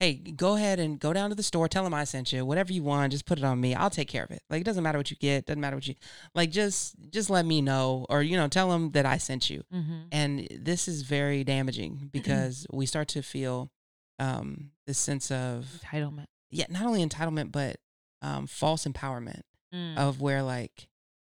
hey 0.00 0.14
go 0.14 0.56
ahead 0.56 0.78
and 0.80 0.98
go 0.98 1.12
down 1.12 1.30
to 1.30 1.36
the 1.36 1.42
store 1.44 1.68
tell 1.68 1.84
them 1.84 1.94
i 1.94 2.02
sent 2.02 2.32
you 2.32 2.44
whatever 2.44 2.72
you 2.72 2.82
want 2.82 3.12
just 3.12 3.24
put 3.24 3.38
it 3.38 3.44
on 3.44 3.60
me 3.60 3.72
i'll 3.72 3.88
take 3.88 4.08
care 4.08 4.24
of 4.24 4.32
it 4.32 4.42
like 4.50 4.60
it 4.60 4.64
doesn't 4.64 4.82
matter 4.82 4.98
what 4.98 5.08
you 5.12 5.16
get 5.16 5.46
doesn't 5.46 5.60
matter 5.60 5.76
what 5.76 5.86
you 5.86 5.94
like 6.34 6.50
just 6.50 6.96
just 7.10 7.30
let 7.30 7.46
me 7.46 7.62
know 7.62 8.04
or 8.10 8.20
you 8.20 8.36
know 8.36 8.48
tell 8.48 8.68
them 8.68 8.90
that 8.90 9.06
i 9.06 9.16
sent 9.16 9.48
you 9.48 9.62
Mhm. 9.72 10.06
and 10.10 10.48
this 10.50 10.88
is 10.88 11.02
very 11.02 11.44
damaging 11.44 12.10
because 12.12 12.66
we 12.72 12.84
start 12.84 13.06
to 13.08 13.22
feel 13.22 13.70
um 14.18 14.72
this 14.88 14.98
sense 14.98 15.30
of 15.30 15.66
Entitlement. 15.84 16.26
yeah 16.50 16.66
not 16.68 16.82
only 16.82 17.06
entitlement 17.06 17.52
but 17.52 17.76
um 18.22 18.46
false 18.48 18.84
empowerment 18.84 19.42
Mm. 19.72 19.96
of 19.96 20.20
where 20.20 20.42
like 20.42 20.88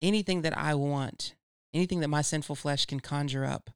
anything 0.02 0.42
that 0.42 0.56
I 0.56 0.74
want, 0.74 1.34
anything 1.72 2.00
that 2.00 2.08
my 2.08 2.20
sinful 2.22 2.56
flesh 2.56 2.84
can 2.86 3.00
conjure 3.00 3.44
up, 3.44 3.70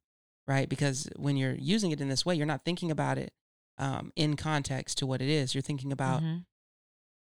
right? 0.47 0.67
Because 0.69 1.09
when 1.15 1.37
you're 1.37 1.55
using 1.55 1.91
it 1.91 2.01
in 2.01 2.09
this 2.09 2.25
way, 2.25 2.35
you're 2.35 2.45
not 2.45 2.65
thinking 2.65 2.91
about 2.91 3.17
it 3.17 3.31
um, 3.79 4.11
in 4.15 4.35
context 4.35 4.97
to 4.97 5.05
what 5.07 5.21
it 5.21 5.29
is. 5.29 5.53
You're 5.55 5.61
thinking 5.61 5.91
about 5.91 6.21
Mhm. 6.23 6.45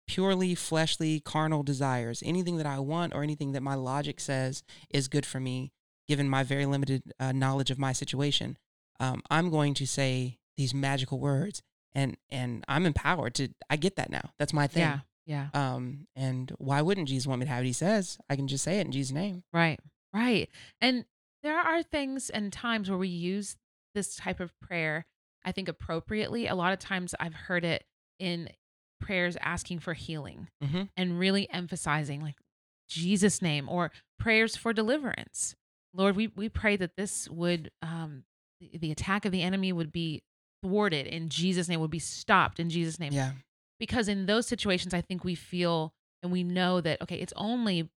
purely 0.08 0.54
fleshly, 0.56 1.20
carnal 1.20 1.64
desires. 1.64 2.22
Anything 2.26 2.58
that 2.58 2.66
I 2.66 2.80
want 2.80 3.14
or 3.14 3.24
anything 3.24 3.54
that 3.54 3.64
my 3.64 3.76
logic 3.76 4.20
says 4.20 4.64
is 4.90 5.08
good 5.08 5.26
for 5.26 5.40
me, 5.40 5.72
given 6.08 6.28
my 6.30 6.44
very 6.44 6.66
limited 6.66 7.14
uh, 7.20 7.32
knowledge 7.32 7.72
of 7.72 7.80
my 7.80 7.94
situation. 7.94 8.58
Um, 9.00 9.22
I'm 9.30 9.50
going 9.50 9.74
to 9.76 9.88
say 9.88 10.38
these 10.58 10.74
magical 10.74 11.20
words, 11.20 11.62
and 11.94 12.18
and 12.30 12.64
I'm 12.68 12.86
empowered 12.86 13.34
to. 13.36 13.50
I 13.70 13.76
get 13.78 13.96
that 13.96 14.10
now. 14.10 14.32
That's 14.38 14.54
my 14.54 14.68
thing. 14.68 14.82
Yeah. 14.82 15.00
Yeah. 15.25 15.48
Um, 15.54 16.08
and 16.15 16.51
why 16.58 16.82
wouldn't 16.82 17.08
Jesus 17.08 17.27
want 17.27 17.39
me 17.39 17.46
to 17.46 17.51
have 17.51 17.63
it? 17.63 17.68
He 17.68 17.74
says, 17.74 18.18
I 18.30 18.36
can 18.36 18.48
just 18.48 18.63
say 18.63 18.80
it 18.80 18.86
in 18.86 18.92
Jesus' 18.92 19.13
name. 19.13 19.44
Right. 19.53 19.80
Right. 20.13 20.50
And 20.82 21.06
there 21.44 21.58
are 21.58 21.82
things 21.84 22.30
and 22.30 22.51
times 22.51 22.89
where 22.89 23.00
we 23.00 23.08
use 23.08 23.56
this 23.96 24.15
type 24.15 24.39
of 24.39 24.51
prayer, 24.60 25.06
I 25.46 25.51
think 25.51 25.68
appropriately. 25.70 26.48
A 26.48 26.56
lot 26.56 26.74
of 26.74 26.80
times 26.80 27.15
I've 27.20 27.34
heard 27.34 27.63
it 27.65 27.84
in 28.20 28.50
prayers 29.01 29.38
asking 29.42 29.80
for 29.80 29.94
healing 29.94 30.48
Mm-hmm. 30.63 30.84
and 30.96 31.20
really 31.20 31.50
emphasizing 31.51 32.22
like 32.22 32.36
Jesus 32.89 33.42
name 33.42 33.68
or 33.70 33.92
prayers 34.20 34.56
for 34.56 34.72
deliverance. 34.74 35.56
Lord, 35.94 36.15
we 36.15 36.27
we 36.27 36.48
pray 36.50 36.75
that 36.77 36.96
this 36.96 37.30
would 37.30 37.72
um 37.82 38.24
the, 38.62 38.77
the 38.77 38.92
attack 38.92 39.25
of 39.25 39.32
the 39.32 39.42
enemy 39.42 39.72
would 39.74 39.92
be 39.92 40.22
thwarted 40.63 41.06
in 41.08 41.27
Jesus 41.30 41.68
name, 41.68 41.80
would 41.82 41.92
be 41.92 42.00
stopped 42.00 42.60
in 42.60 42.70
Jesus 42.70 43.00
name 43.00 43.13
Yeah. 43.13 43.32
Because 43.86 44.08
in 44.08 44.25
those 44.25 44.48
situations 44.48 44.94
i 44.94 45.02
think 45.02 45.24
we 45.24 45.36
feel 45.36 45.94
and 46.22 46.32
we 46.32 46.44
know 46.44 46.80
that 46.82 47.02
okay 47.02 47.18
it's 47.18 47.34
only 47.36 47.90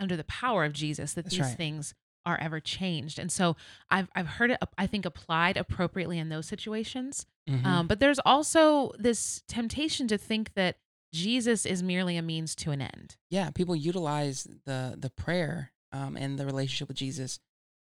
under 0.00 0.16
the 0.16 0.24
power 0.24 0.64
of 0.64 0.72
jesus 0.72 1.12
that 1.12 1.24
That's 1.24 1.36
these 1.36 1.46
right. 1.46 1.56
things 1.56 1.94
are 2.26 2.38
ever 2.40 2.58
changed 2.58 3.18
and 3.18 3.30
so 3.30 3.54
i've 3.90 4.08
i've 4.16 4.26
heard 4.26 4.50
it 4.50 4.58
i 4.78 4.86
think 4.86 5.04
applied 5.06 5.56
appropriately 5.56 6.18
in 6.18 6.28
those 6.30 6.46
situations 6.46 7.26
Mhm. 7.48 7.64
um, 7.66 7.86
but 7.86 8.00
there's 8.00 8.18
also 8.24 8.92
this 8.98 9.42
temptation 9.46 10.08
to 10.08 10.16
think 10.16 10.54
that 10.54 10.78
jesus 11.12 11.66
is 11.66 11.82
merely 11.82 12.16
a 12.16 12.22
means 12.22 12.54
to 12.56 12.70
an 12.70 12.80
end 12.80 13.16
yeah. 13.30 13.50
People 13.50 13.76
utilize 13.76 14.48
the 14.64 14.80
the 14.98 15.10
prayer 15.10 15.72
um, 15.92 16.16
and 16.16 16.38
the 16.38 16.46
relationship 16.46 16.88
with 16.88 16.96
Jesus, 16.96 17.38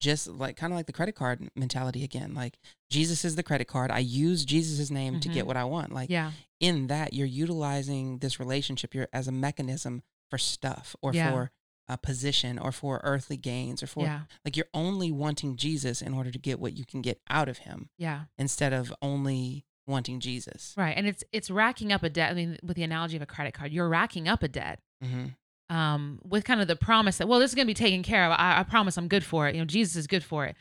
just 0.06 0.28
like 0.28 0.56
kind 0.56 0.72
of 0.72 0.78
like 0.78 0.86
the 0.86 0.94
credit 1.00 1.16
card 1.16 1.50
mentality 1.56 2.04
again. 2.04 2.34
Like 2.34 2.58
Jesus 2.90 3.26
is 3.26 3.36
the 3.36 3.44
credit 3.44 3.68
card. 3.68 3.90
I 3.92 4.00
use 4.00 4.46
Jesus' 4.46 4.90
name 4.92 5.20
to 5.20 5.28
get 5.30 5.44
Mhm. 5.44 5.48
what 5.48 5.58
I 5.58 5.66
want. 5.66 5.92
Like 5.92 6.10
yeah 6.10 6.32
in 6.62 6.88
that, 6.88 7.14
you're 7.14 7.28
utilizing 7.28 8.20
this 8.20 8.40
relationship 8.40 8.94
you're, 8.96 9.10
as 9.12 9.28
a 9.28 9.32
mechanism 9.32 10.04
for 10.30 10.38
stuff 10.38 10.96
or 11.02 11.14
Yeah. 11.14 11.32
for 11.32 11.52
a 11.88 11.98
position 11.98 12.58
or 12.58 12.72
for 12.72 13.00
earthly 13.04 13.38
gains 13.38 13.84
or 13.84 13.88
for 13.88 14.04
yeah 14.06 14.22
like 14.44 14.56
you're 14.58 14.72
only 14.74 15.12
wanting 15.12 15.56
Jesus 15.56 16.02
in 16.02 16.14
order 16.14 16.32
to 16.32 16.40
get 16.40 16.60
what 16.60 16.74
you 16.78 16.84
can 16.86 17.02
get 17.02 17.20
out 17.30 17.48
of 17.50 17.60
him 17.60 17.90
yeah 17.98 18.22
instead 18.40 18.74
of 18.74 18.92
only 19.04 19.66
wanting 19.88 20.20
Jesus. 20.20 20.74
right 20.78 20.98
and 20.98 21.06
it's 21.08 21.24
it's 21.32 21.52
racking 21.52 21.92
up 21.94 22.02
a 22.02 22.10
debt 22.10 22.32
i 22.32 22.34
mean 22.34 22.58
with 22.64 22.76
the 22.76 22.82
analogy 22.84 23.16
of 23.16 23.22
a 23.22 23.28
credit 23.28 23.54
card 23.54 23.72
you're 23.72 23.88
racking 23.90 24.28
up 24.28 24.42
a 24.42 24.48
debt 24.48 24.80
Mm-hmm. 25.04 25.26
Um, 25.70 26.20
with 26.24 26.44
kind 26.44 26.62
of 26.62 26.68
the 26.68 26.76
promise 26.76 27.18
that 27.18 27.28
well, 27.28 27.40
this 27.40 27.52
is 27.52 27.56
going 27.56 27.66
to 27.66 27.70
be 27.70 27.74
taken 27.74 28.04
care 28.04 28.26
of. 28.26 28.32
I, 28.32 28.60
I 28.60 28.64
promise 28.64 28.98
I'm 28.98 29.08
good 29.08 29.24
for 29.24 29.48
it. 29.48 29.56
You 29.56 29.62
know, 29.62 29.66
Jesus 29.66 29.96
is 29.96 30.08
good 30.08 30.24
for 30.24 30.46
it. 30.46 30.56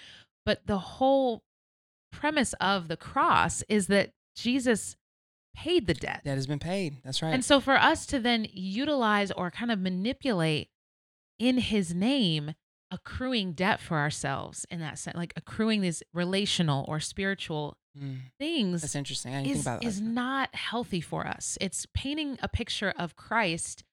But 0.46 0.66
the 0.66 0.78
whole 0.78 1.42
premise 2.12 2.52
of 2.54 2.88
the 2.88 2.96
cross 2.96 3.62
is 3.68 3.86
that 3.88 4.10
Jesus 4.36 4.96
paid 5.54 5.86
the 5.86 5.94
debt. 5.94 6.22
That 6.24 6.34
has 6.34 6.46
been 6.46 6.58
paid. 6.58 6.96
That's 7.04 7.22
right. 7.22 7.32
And 7.32 7.44
so 7.44 7.60
for 7.60 7.74
us 7.74 8.06
to 8.06 8.18
then 8.18 8.46
utilize 8.52 9.30
or 9.30 9.50
kind 9.50 9.70
of 9.70 9.78
manipulate 9.78 10.68
in 11.38 11.58
his 11.58 11.94
name 11.94 12.54
accruing 12.90 13.52
debt 13.52 13.80
for 13.80 13.98
ourselves 13.98 14.66
in 14.70 14.80
that 14.80 14.98
sense, 14.98 15.16
like 15.16 15.32
accruing 15.36 15.80
these 15.80 16.02
relational 16.12 16.84
or 16.88 17.00
spiritual 17.00 17.76
Mm, 17.96 18.22
things 18.40 18.80
that's 18.80 18.96
interesting. 18.96 19.32
I 19.32 19.42
didn't 19.44 19.50
is, 19.50 19.52
think 19.58 19.66
about 19.66 19.80
that. 19.82 19.86
is 19.86 20.00
not 20.00 20.52
healthy 20.52 21.00
for 21.00 21.28
us. 21.28 21.56
It's 21.60 21.86
painting 21.94 22.38
a 22.42 22.48
picture 22.48 22.92
of 22.98 23.14
Christ 23.14 23.84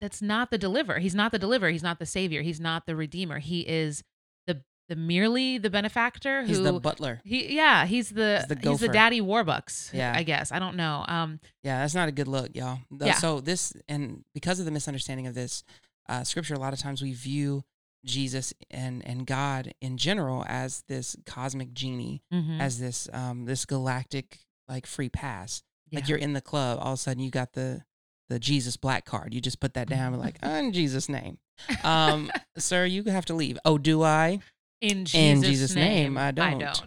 that's 0.00 0.20
not 0.20 0.50
the 0.50 0.58
deliverer. 0.58 0.98
He's 0.98 1.14
not 1.14 1.32
the 1.32 1.38
deliverer. 1.38 1.70
He's 1.70 1.82
not 1.82 1.98
the 1.98 2.06
savior. 2.06 2.42
He's 2.42 2.60
not 2.60 2.86
the 2.86 2.96
redeemer. 2.96 3.38
He 3.38 3.60
is 3.60 4.02
the 4.46 4.62
the 4.88 4.96
merely 4.96 5.58
the 5.58 5.70
benefactor 5.70 6.42
He's 6.42 6.62
the 6.62 6.74
butler. 6.74 7.20
he 7.24 7.56
yeah, 7.56 7.86
he's 7.86 8.10
the 8.10 8.44
He's 8.48 8.58
the 8.58 8.70
he's 8.70 8.80
the 8.80 8.88
daddy 8.88 9.20
warbucks. 9.20 9.92
Yeah. 9.92 10.12
I 10.14 10.22
guess. 10.22 10.52
I 10.52 10.58
don't 10.58 10.76
know. 10.76 11.04
Um 11.08 11.40
Yeah, 11.62 11.80
that's 11.80 11.94
not 11.94 12.08
a 12.08 12.12
good 12.12 12.28
look, 12.28 12.54
y'all. 12.54 12.78
The- 12.90 13.06
Yeah. 13.06 13.14
So 13.14 13.40
this, 13.40 13.72
and 13.88 14.24
because 14.34 14.58
of 14.58 14.64
the 14.64 14.70
misunderstanding 14.70 15.26
of 15.26 15.34
this 15.34 15.64
uh, 16.08 16.22
scripture, 16.22 16.54
a 16.54 16.58
lot 16.58 16.72
of 16.72 16.78
times 16.78 17.02
we 17.02 17.12
view 17.12 17.64
Jesus 18.04 18.54
and 18.70 19.04
and 19.04 19.26
God 19.26 19.74
in 19.80 19.96
general 19.96 20.44
as 20.46 20.84
this 20.86 21.16
cosmic 21.26 21.72
genie, 21.72 22.22
mhm. 22.32 22.60
as 22.60 22.78
this 22.78 23.08
um 23.12 23.46
this 23.46 23.64
galactic 23.64 24.38
like 24.68 24.86
free 24.86 25.08
pass. 25.08 25.62
Like 25.92 26.08
you're 26.08 26.18
in 26.18 26.32
the 26.32 26.40
club, 26.40 26.78
all 26.80 26.92
of 26.92 26.98
a 26.98 27.02
sudden 27.02 27.22
you 27.22 27.30
got 27.30 27.52
the 27.54 27.82
the 28.28 28.38
Jesus 28.38 28.76
black 28.76 29.04
card. 29.04 29.32
You 29.34 29.40
just 29.40 29.60
put 29.60 29.74
that 29.74 29.88
down, 29.88 30.12
and 30.12 30.22
like 30.22 30.38
in 30.42 30.72
Jesus' 30.72 31.08
name, 31.08 31.38
um, 31.84 32.30
sir, 32.58 32.84
you 32.84 33.04
have 33.04 33.26
to 33.26 33.34
leave. 33.34 33.58
Oh, 33.64 33.78
do 33.78 34.02
I? 34.02 34.40
in 34.80 35.04
Jesus, 35.04 35.14
in 35.14 35.42
Jesus' 35.42 35.74
name, 35.74 36.18
I 36.18 36.28
I 36.28 36.30
don't. 36.30 36.58
don't. 36.58 36.86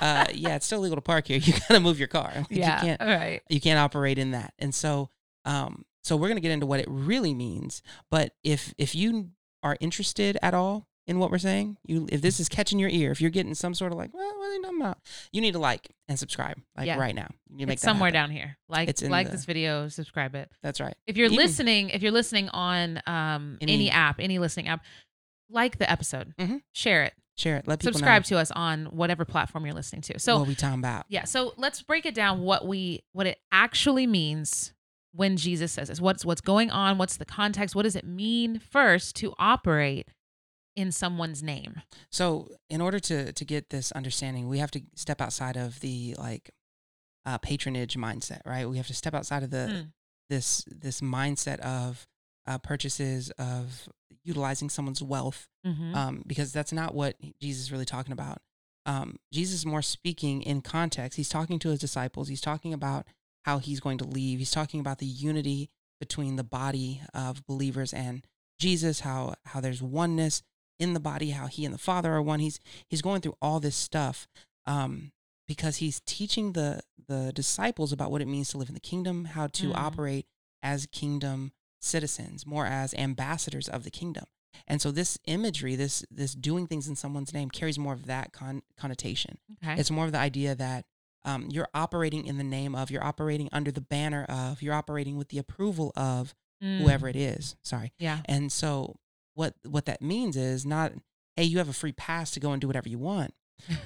Uh, 0.00 0.26
yeah, 0.32 0.56
it's 0.56 0.66
still 0.66 0.80
legal 0.80 0.96
to 0.96 1.02
park 1.02 1.26
here. 1.26 1.38
You 1.42 1.54
gotta 1.68 1.80
move 1.80 1.98
your 1.98 2.08
car. 2.08 2.30
Like, 2.34 2.46
yeah. 2.50 2.76
you 2.76 2.86
can't 2.86 3.00
right. 3.00 3.42
you 3.48 3.60
can't 3.60 3.78
operate 3.78 4.18
in 4.18 4.32
that 4.32 4.52
and 4.58 4.74
so 4.74 5.10
um 5.44 5.84
so 6.04 6.16
we're 6.16 6.28
to 6.36 6.40
get 6.40 6.52
into 6.52 6.66
what 6.66 6.80
it 6.80 6.86
really 6.88 7.34
means 7.34 7.82
but 8.10 8.32
if 8.44 8.74
if 8.78 8.94
you 8.94 9.30
are 9.62 9.76
interested 9.80 10.38
at 10.42 10.54
all 10.54 10.86
in 11.08 11.18
what 11.18 11.30
we're 11.32 11.38
saying 11.38 11.76
you 11.84 12.06
if 12.12 12.20
this 12.22 12.38
is 12.38 12.48
catching 12.48 12.78
your 12.78 12.90
ear 12.90 13.10
if 13.10 13.20
you're 13.20 13.30
getting 13.30 13.54
some 13.54 13.74
sort 13.74 13.90
of 13.90 13.98
like 13.98 14.12
well 14.14 14.24
what 14.38 14.46
are 14.46 14.52
they 14.52 14.62
talking 14.62 14.80
about 14.80 14.98
you 15.32 15.40
need 15.40 15.52
to 15.52 15.58
like 15.58 15.88
and 16.06 16.18
subscribe 16.18 16.56
like 16.76 16.86
Yeah. 16.86 16.96
right 16.98 17.14
now 17.14 17.28
you 17.56 17.66
make 17.66 17.74
It's 17.74 17.82
that 17.82 17.88
somewhere 17.88 18.08
happen. 18.08 18.28
down 18.28 18.30
here. 18.30 18.56
Like 18.68 18.88
It's 18.88 19.02
like 19.02 19.26
the- 19.26 19.32
this 19.32 19.44
video, 19.46 19.88
subscribe 19.88 20.34
it. 20.36 20.50
that's 20.62 20.80
right 20.80 20.94
If 21.06 21.16
you're 21.16 21.26
Even- 21.26 21.38
listening, 21.38 21.88
if 21.90 22.02
you're 22.02 22.12
listening 22.12 22.48
on 22.50 23.02
um 23.06 23.58
any, 23.60 23.72
Any- 23.74 23.90
app, 23.90 24.20
any 24.20 24.38
listening 24.38 24.68
app, 24.68 24.84
like 25.50 25.78
the 25.78 25.90
episode, 25.90 26.34
Mhm. 26.38 26.60
share 26.72 27.02
it, 27.04 27.14
share 27.36 27.56
it 27.56 27.66
let 27.66 27.80
people 27.80 27.94
subscribe 27.94 28.22
know 28.22 28.26
to 28.26 28.38
us 28.38 28.50
on 28.50 28.84
whatever 28.86 29.24
platform 29.24 29.64
you're 29.64 29.74
listening 29.74 30.02
to. 30.02 30.18
So 30.18 30.38
what 30.38 30.46
we 30.48 30.54
talking 30.54 30.78
about 30.80 31.06
yeah, 31.08 31.24
so 31.24 31.54
let's 31.56 31.82
break 31.82 32.04
it 32.04 32.14
down. 32.14 32.42
What 32.42 32.66
we 32.66 33.02
what 33.12 33.26
it 33.26 33.38
actually 33.50 34.06
means 34.06 34.74
when 35.12 35.38
Jesus 35.38 35.72
says 35.72 35.88
this. 35.88 36.00
What's 36.02 36.24
what's 36.24 36.42
going 36.42 36.70
on? 36.70 36.98
What's 36.98 37.16
the 37.16 37.24
context? 37.24 37.74
What 37.74 37.82
does 37.84 37.96
it 37.96 38.04
mean 38.06 38.58
first 38.58 39.16
to 39.16 39.34
operate 39.38 40.06
in 40.78 40.92
someone's 40.92 41.42
name? 41.42 41.82
So, 42.10 42.48
in 42.70 42.80
order 42.80 42.98
to 43.00 43.32
to 43.32 43.44
get 43.44 43.70
this 43.70 43.92
understanding, 43.92 44.48
we 44.48 44.58
have 44.58 44.70
to 44.72 44.80
step 44.94 45.20
outside 45.20 45.56
of 45.56 45.80
the 45.80 46.14
like 46.18 46.50
uh, 47.26 47.38
patronage 47.38 47.96
mindset, 47.96 48.40
right? 48.46 48.68
We 48.68 48.76
have 48.78 48.86
to 48.86 48.94
step 48.94 49.14
outside 49.14 49.42
of 49.42 49.50
the 49.50 49.66
Mm. 49.68 49.92
this 50.30 50.64
this 50.70 51.00
mindset 51.00 51.58
of 51.60 52.06
uh, 52.46 52.58
purchases 52.58 53.30
of 53.38 53.88
utilizing 54.24 54.70
someone's 54.70 55.02
wealth, 55.02 55.48
Mhm. 55.66 55.94
um, 55.94 56.22
because 56.26 56.50
that's 56.52 56.72
not 56.72 56.94
what 56.94 57.16
Jesus 57.40 57.64
is 57.64 57.72
really 57.72 57.84
talking 57.84 58.12
about. 58.12 58.40
Um, 58.86 59.18
Jesus 59.32 59.56
is 59.60 59.66
more 59.66 59.82
speaking 59.82 60.40
in 60.42 60.62
context. 60.62 61.16
He's 61.18 61.28
talking 61.28 61.58
to 61.58 61.68
his 61.70 61.78
disciples. 61.80 62.28
He's 62.28 62.40
talking 62.40 62.72
about 62.72 63.06
how 63.44 63.58
he's 63.58 63.80
going 63.80 63.98
to 63.98 64.04
leave. 64.06 64.38
He's 64.38 64.50
talking 64.50 64.80
about 64.80 64.98
the 64.98 65.06
unity 65.06 65.68
between 66.00 66.36
the 66.36 66.44
body 66.44 67.02
of 67.12 67.44
believers 67.46 67.92
and 67.92 68.26
Jesus. 68.58 69.00
How 69.00 69.34
how 69.44 69.60
there's 69.60 69.82
oneness 69.82 70.42
in 70.78 70.94
the 70.94 71.00
body. 71.00 71.30
How 71.30 71.46
he 71.46 71.64
and 71.64 71.74
the 71.74 71.78
Father 71.78 72.12
are 72.12 72.22
one. 72.22 72.40
He's 72.40 72.60
he's 72.88 73.02
going 73.02 73.20
through 73.20 73.36
all 73.42 73.60
this 73.60 73.76
stuff 73.76 74.26
um, 74.66 75.12
because 75.46 75.76
he's 75.76 76.00
teaching 76.06 76.52
the 76.52 76.80
the 77.06 77.32
disciples 77.34 77.92
about 77.92 78.10
what 78.10 78.20
it 78.20 78.28
means 78.28 78.50
to 78.50 78.58
live 78.58 78.68
in 78.68 78.74
the 78.74 78.80
kingdom, 78.80 79.24
how 79.26 79.46
to 79.48 79.68
Mm. 79.70 79.76
operate 79.76 80.26
as 80.62 80.86
kingdom 80.86 81.52
citizens, 81.80 82.44
more 82.46 82.66
as 82.66 82.92
ambassadors 82.94 83.68
of 83.68 83.84
the 83.84 83.90
kingdom. 83.90 84.24
And 84.66 84.82
so 84.82 84.90
this 84.90 85.18
imagery, 85.26 85.76
this 85.76 86.04
this 86.10 86.34
doing 86.34 86.66
things 86.66 86.88
in 86.88 86.96
someone's 86.96 87.32
name, 87.32 87.48
carries 87.50 87.78
more 87.78 87.92
of 87.92 88.06
that 88.06 88.32
con- 88.32 88.62
connotation. 88.76 89.38
okay. 89.62 89.78
It's 89.80 89.90
more 89.90 90.04
of 90.06 90.12
the 90.12 90.18
idea 90.18 90.54
that 90.54 90.84
um, 91.24 91.48
you're 91.50 91.68
operating 91.74 92.26
in 92.26 92.38
the 92.38 92.44
name 92.44 92.74
of, 92.74 92.90
you're 92.90 93.04
operating 93.04 93.48
under 93.52 93.70
the 93.70 93.80
banner 93.80 94.24
of, 94.28 94.62
you're 94.62 94.74
operating 94.74 95.16
with 95.16 95.28
the 95.28 95.38
approval 95.38 95.92
of 95.96 96.34
Mm. 96.62 96.80
whoever 96.80 97.06
it 97.08 97.14
is. 97.14 97.54
Sorry. 97.62 97.92
Yeah. 98.00 98.18
And 98.24 98.50
so 98.50 98.96
what 99.38 99.54
what 99.66 99.84
that 99.86 100.00
means 100.02 100.36
is 100.36 100.66
not, 100.66 100.92
hey, 101.36 101.44
you 101.44 101.58
have 101.58 101.68
a 101.68 101.72
free 101.82 101.92
pass 101.92 102.30
to 102.32 102.40
go 102.40 102.50
and 102.52 102.60
do 102.60 102.66
whatever 102.66 102.88
you 102.88 102.98
want, 102.98 103.32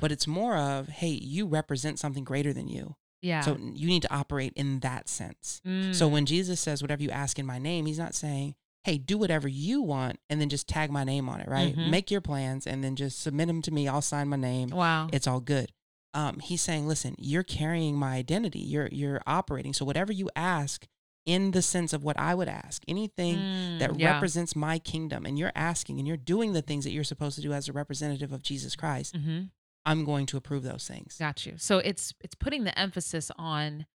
but 0.00 0.10
it's 0.14 0.26
more 0.26 0.56
of, 0.56 0.88
hey, 0.88 1.10
you 1.34 1.46
represent 1.46 1.98
something 1.98 2.24
greater 2.24 2.52
than 2.52 2.68
you. 2.68 2.96
Yeah. 3.20 3.42
So 3.42 3.56
you 3.60 3.86
need 3.86 4.02
to 4.02 4.12
operate 4.12 4.52
in 4.56 4.80
that 4.80 5.08
sense. 5.08 5.60
So 5.64 5.70
Mm. 6.08 6.10
when 6.10 6.26
Jesus 6.26 6.58
says 6.60 6.82
whatever 6.82 7.02
you 7.02 7.10
ask 7.10 7.38
in 7.38 7.46
my 7.46 7.58
name, 7.58 7.86
he's 7.86 7.98
not 7.98 8.14
saying, 8.14 8.54
"Hey, 8.84 8.98
do 8.98 9.16
whatever 9.16 9.46
you 9.46 9.80
want 9.80 10.18
and 10.28 10.40
then 10.40 10.48
just 10.48 10.66
tag 10.66 10.90
my 10.90 11.04
name 11.04 11.28
on 11.28 11.40
it, 11.40 11.48
right? 11.48 11.76
Mhm. 11.76 11.88
Make 11.90 12.10
your 12.10 12.20
plans 12.20 12.66
and 12.66 12.82
then 12.82 12.96
just 12.96 13.20
submit 13.20 13.46
them 13.46 13.62
to 13.62 13.70
me. 13.70 13.86
I'll 13.86 14.02
sign 14.02 14.28
my 14.28 14.36
name. 14.36 14.70
wow. 14.70 15.08
It's 15.12 15.26
all 15.28 15.40
good." 15.40 15.70
Um, 16.14 16.40
he's 16.40 16.60
saying, 16.62 16.88
"Listen, 16.88 17.14
you're 17.16 17.44
carrying 17.44 17.94
my 17.96 18.16
identity. 18.16 18.58
You're 18.58 18.88
you're 18.90 19.22
operating. 19.26 19.72
So 19.72 19.84
whatever 19.84 20.12
you 20.12 20.28
ask 20.34 20.86
in 21.24 21.52
the 21.52 21.62
sense 21.62 21.92
of 21.92 22.02
what 22.02 22.18
I 22.18 22.34
would 22.34 22.48
ask, 22.48 22.82
anything 22.88 23.36
Mm, 23.36 23.78
that 23.78 23.98
yeah. 23.98 24.14
represents 24.14 24.56
my 24.56 24.78
kingdom 24.78 25.24
and 25.24 25.38
you're 25.38 25.52
asking 25.54 25.98
and 25.98 26.06
you're 26.08 26.16
doing 26.16 26.52
the 26.52 26.62
things 26.62 26.82
that 26.84 26.90
you're 26.90 27.04
supposed 27.04 27.36
to 27.36 27.42
do 27.42 27.52
as 27.52 27.68
a 27.68 27.72
representative 27.72 28.32
of 28.32 28.42
Jesus 28.42 28.74
Christ, 28.74 29.14
Mhm. 29.14 29.50
I'm 29.84 30.04
going 30.04 30.26
to 30.26 30.36
approve 30.36 30.62
those 30.64 30.86
things." 30.88 31.16
Got 31.18 31.46
you. 31.46 31.54
So 31.58 31.78
it's 31.78 32.12
it's 32.20 32.34
putting 32.34 32.64
the 32.64 32.76
emphasis 32.78 33.30
on 33.38 33.86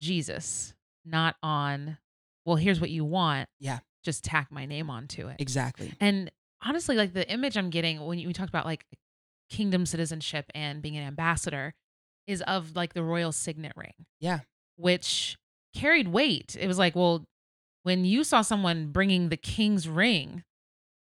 Jesus, 0.00 0.74
not 1.04 1.36
on, 1.42 1.98
well, 2.44 2.56
here's 2.56 2.80
what 2.80 2.90
you 2.90 3.04
want. 3.04 3.48
Yeah. 3.58 3.80
Just 4.02 4.24
tack 4.24 4.50
my 4.50 4.64
name 4.66 4.88
onto 4.88 5.28
it. 5.28 5.36
Exactly. 5.40 5.92
And 6.00 6.30
honestly, 6.62 6.96
like 6.96 7.12
the 7.12 7.30
image 7.30 7.56
I'm 7.56 7.70
getting 7.70 8.00
when 8.06 8.18
you, 8.18 8.26
we 8.26 8.32
talked 8.32 8.48
about 8.48 8.64
like 8.64 8.86
kingdom 9.50 9.84
citizenship 9.84 10.46
and 10.54 10.80
being 10.80 10.96
an 10.96 11.02
ambassador 11.06 11.74
is 12.26 12.40
of 12.42 12.76
like 12.76 12.94
the 12.94 13.02
royal 13.02 13.32
signet 13.32 13.72
ring. 13.76 14.06
Yeah. 14.20 14.40
Which 14.76 15.36
carried 15.74 16.08
weight. 16.08 16.56
It 16.58 16.66
was 16.66 16.78
like, 16.78 16.94
well, 16.96 17.24
when 17.82 18.04
you 18.04 18.24
saw 18.24 18.42
someone 18.42 18.88
bringing 18.92 19.28
the 19.28 19.36
king's 19.36 19.88
ring 19.88 20.44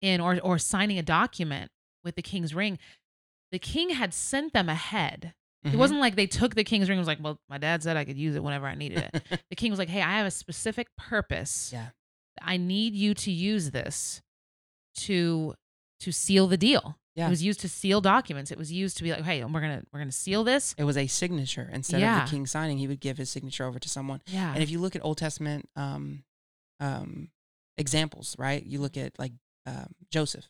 in 0.01 0.21
or 0.21 0.39
or 0.41 0.59
signing 0.59 0.99
a 0.99 1.03
document 1.03 1.71
with 2.05 2.15
the 2.15 2.23
king's 2.23 2.55
ring, 2.55 2.79
the 3.51 3.59
king 3.59 3.91
had 3.91 4.13
sent 4.15 4.53
them 4.53 4.69
ahead. 4.69 5.35
It 5.65 5.71
Mhm. 5.73 5.79
wasn't 5.79 6.01
like 6.01 6.15
they 6.15 6.27
took 6.29 6.55
the 6.55 6.63
king's 6.65 6.89
ring 6.89 6.99
and 6.99 7.01
was 7.01 7.09
like, 7.09 7.23
well, 7.23 7.41
my 7.49 7.59
dad 7.59 7.83
said 7.83 7.97
I 7.97 8.05
could 8.05 8.17
use 8.17 8.37
it 8.37 8.45
whenever 8.45 8.67
I 8.67 8.75
needed 8.77 8.99
it. 9.13 9.23
the 9.51 9.57
king 9.57 9.71
was 9.73 9.79
like, 9.79 9.89
hey, 9.89 10.03
I 10.03 10.19
have 10.19 10.27
a 10.27 10.31
specific 10.31 10.87
purpose. 10.97 11.71
Yeah. 11.73 11.89
I 12.41 12.57
need 12.59 12.95
you 12.95 13.15
to 13.15 13.33
use 13.33 13.73
this 13.73 14.23
to 14.99 15.55
to 16.01 16.13
seal 16.13 16.47
the 16.47 16.57
deal. 16.57 16.98
Yeah. 17.19 17.27
It 17.27 17.31
was 17.31 17.43
used 17.43 17.61
to 17.61 17.69
seal 17.69 18.01
documents. 18.01 18.51
It 18.53 18.57
was 18.59 18.71
used 18.73 18.97
to 18.99 19.03
be 19.03 19.11
like, 19.11 19.25
hey, 19.25 19.45
we're 19.45 19.61
gonna 19.61 19.83
we're 19.93 19.99
gonna 19.99 20.13
seal 20.13 20.45
this. 20.45 20.75
It 20.79 20.85
was 20.85 20.97
a 20.97 21.07
signature. 21.09 21.69
Instead 21.73 22.01
Yeah. 22.01 22.23
of 22.23 22.31
the 22.31 22.35
king 22.35 22.47
signing, 22.47 22.79
he 22.79 22.87
would 22.87 23.01
give 23.01 23.19
his 23.19 23.29
signature 23.29 23.65
over 23.67 23.79
to 23.79 23.89
someone. 23.89 24.23
Yeah. 24.27 24.53
And 24.55 24.63
if 24.63 24.71
you 24.71 24.79
look 24.79 24.95
at 24.97 25.05
Old 25.05 25.19
Testament 25.19 25.69
um, 25.77 26.23
um, 26.81 27.31
examples, 27.77 28.37
right? 28.39 28.65
You 28.65 28.81
look 28.81 28.97
at 28.97 29.19
like 29.19 29.33
um, 29.67 29.93
Joseph, 30.11 30.49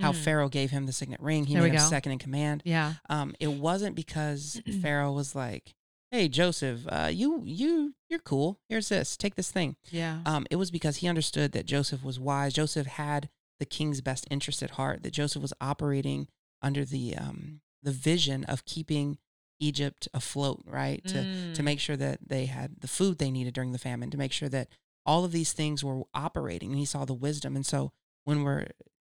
how 0.00 0.12
Mhm. 0.12 0.16
Pharaoh 0.24 0.48
gave 0.48 0.70
him 0.70 0.86
the 0.86 0.92
signet 0.92 1.20
ring. 1.20 1.44
He 1.46 1.54
There 1.54 1.62
made 1.62 1.70
him 1.72 1.76
go. 1.78 1.88
second 1.88 2.12
in 2.12 2.18
command. 2.18 2.62
Yeah. 2.64 2.94
Um, 3.08 3.34
it 3.38 3.48
wasn't 3.52 3.94
because 3.94 4.60
Pharaoh 4.82 5.12
was 5.12 5.34
like, 5.34 5.74
"Hey, 6.10 6.28
Joseph, 6.28 6.80
uh, 6.88 7.10
you 7.12 7.42
you 7.44 7.94
you're 8.08 8.18
cool. 8.20 8.58
Here's 8.68 8.88
this. 8.88 9.16
Take 9.16 9.34
this 9.36 9.50
thing." 9.52 9.76
Yeah. 9.90 10.20
Um, 10.26 10.46
it 10.50 10.56
was 10.56 10.70
because 10.70 10.96
he 10.96 11.08
understood 11.08 11.52
that 11.52 11.66
Joseph 11.66 12.02
was 12.02 12.18
wise. 12.18 12.54
Joseph 12.54 12.86
had 12.86 13.28
the 13.58 13.66
king's 13.66 14.00
best 14.00 14.26
interest 14.30 14.62
at 14.62 14.72
heart. 14.72 15.02
That 15.02 15.12
Joseph 15.12 15.42
was 15.42 15.52
operating 15.60 16.28
under 16.62 16.84
the 16.84 17.16
um, 17.16 17.60
the 17.82 17.92
vision 17.92 18.44
of 18.44 18.64
keeping 18.64 19.18
Egypt 19.60 20.08
afloat, 20.12 20.62
right? 20.66 21.02
To 21.06 21.26
to 21.54 21.62
Mm. 21.62 21.64
make 21.64 21.80
sure 21.80 21.96
that 21.96 22.28
they 22.28 22.46
had 22.46 22.80
the 22.80 22.88
food 22.88 23.18
they 23.18 23.30
needed 23.30 23.54
during 23.54 23.72
the 23.72 23.78
famine, 23.78 24.10
to 24.10 24.18
make 24.18 24.32
sure 24.32 24.48
that 24.50 24.68
all 25.04 25.24
of 25.24 25.32
these 25.32 25.52
things 25.52 25.84
were 25.84 26.02
operating. 26.14 26.70
And 26.70 26.78
he 26.78 26.84
saw 26.84 27.04
the 27.04 27.14
wisdom. 27.14 27.54
And 27.56 27.64
so 27.64 27.92
when 28.24 28.42
we're 28.42 28.66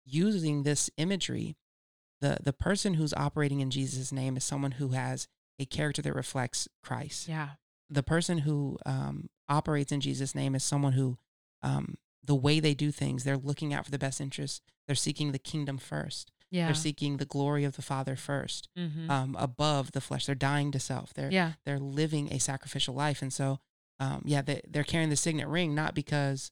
using 0.05 0.63
this 0.63 0.89
imagery, 0.97 1.55
the 2.21 2.37
the 2.43 2.53
person 2.53 2.95
who's 2.95 3.13
operating 3.13 3.59
in 3.61 3.71
Jesus' 3.71 4.11
name 4.11 4.37
is 4.37 4.43
someone 4.43 4.71
who 4.73 4.89
has 4.89 5.27
a 5.59 5.65
character 5.65 6.01
that 6.03 6.13
reflects 6.13 6.67
Christ 6.83 7.27
Yeah. 7.27 7.51
the 7.89 8.03
person 8.03 8.39
who 8.39 8.77
um, 8.85 9.29
operates 9.49 9.91
in 9.91 10.01
Jesus' 10.01 10.35
name 10.35 10.53
is 10.55 10.63
someone 10.63 10.93
who, 10.93 11.17
um, 11.63 11.95
the 12.27 12.35
way 12.35 12.59
they 12.59 12.73
do 12.75 12.91
things, 12.91 13.23
they're 13.23 13.37
looking 13.37 13.73
out 13.73 13.83
for 13.85 13.91
the 13.91 13.97
best 13.99 14.21
interest. 14.21 14.61
They're 14.85 14.95
seeking 14.95 15.31
the 15.31 15.39
kingdom 15.39 15.77
first. 15.79 16.31
Yeah. 16.51 16.67
They're 16.67 16.75
seeking 16.75 17.17
the 17.17 17.25
glory 17.25 17.63
of 17.65 17.75
the 17.75 17.81
Father 17.81 18.15
1st 18.15 18.69
Mhm. 18.77 19.09
um, 19.09 19.35
above 19.37 19.91
the 19.93 19.99
flesh. 20.01 20.25
They're 20.27 20.35
dying 20.35 20.71
to 20.71 20.79
self. 20.79 21.13
They're 21.13 21.31
yeah. 21.31 21.53
they're 21.65 21.79
living 21.79 22.31
a 22.31 22.39
sacrificial 22.39 22.93
life, 22.95 23.21
and 23.21 23.33
so 23.33 23.59
um, 23.99 24.21
yeah, 24.25 24.41
they, 24.43 24.61
they're 24.67 24.83
carrying 24.83 25.09
the 25.09 25.15
signet 25.17 25.47
ring 25.47 25.73
not 25.73 25.95
because 25.95 26.51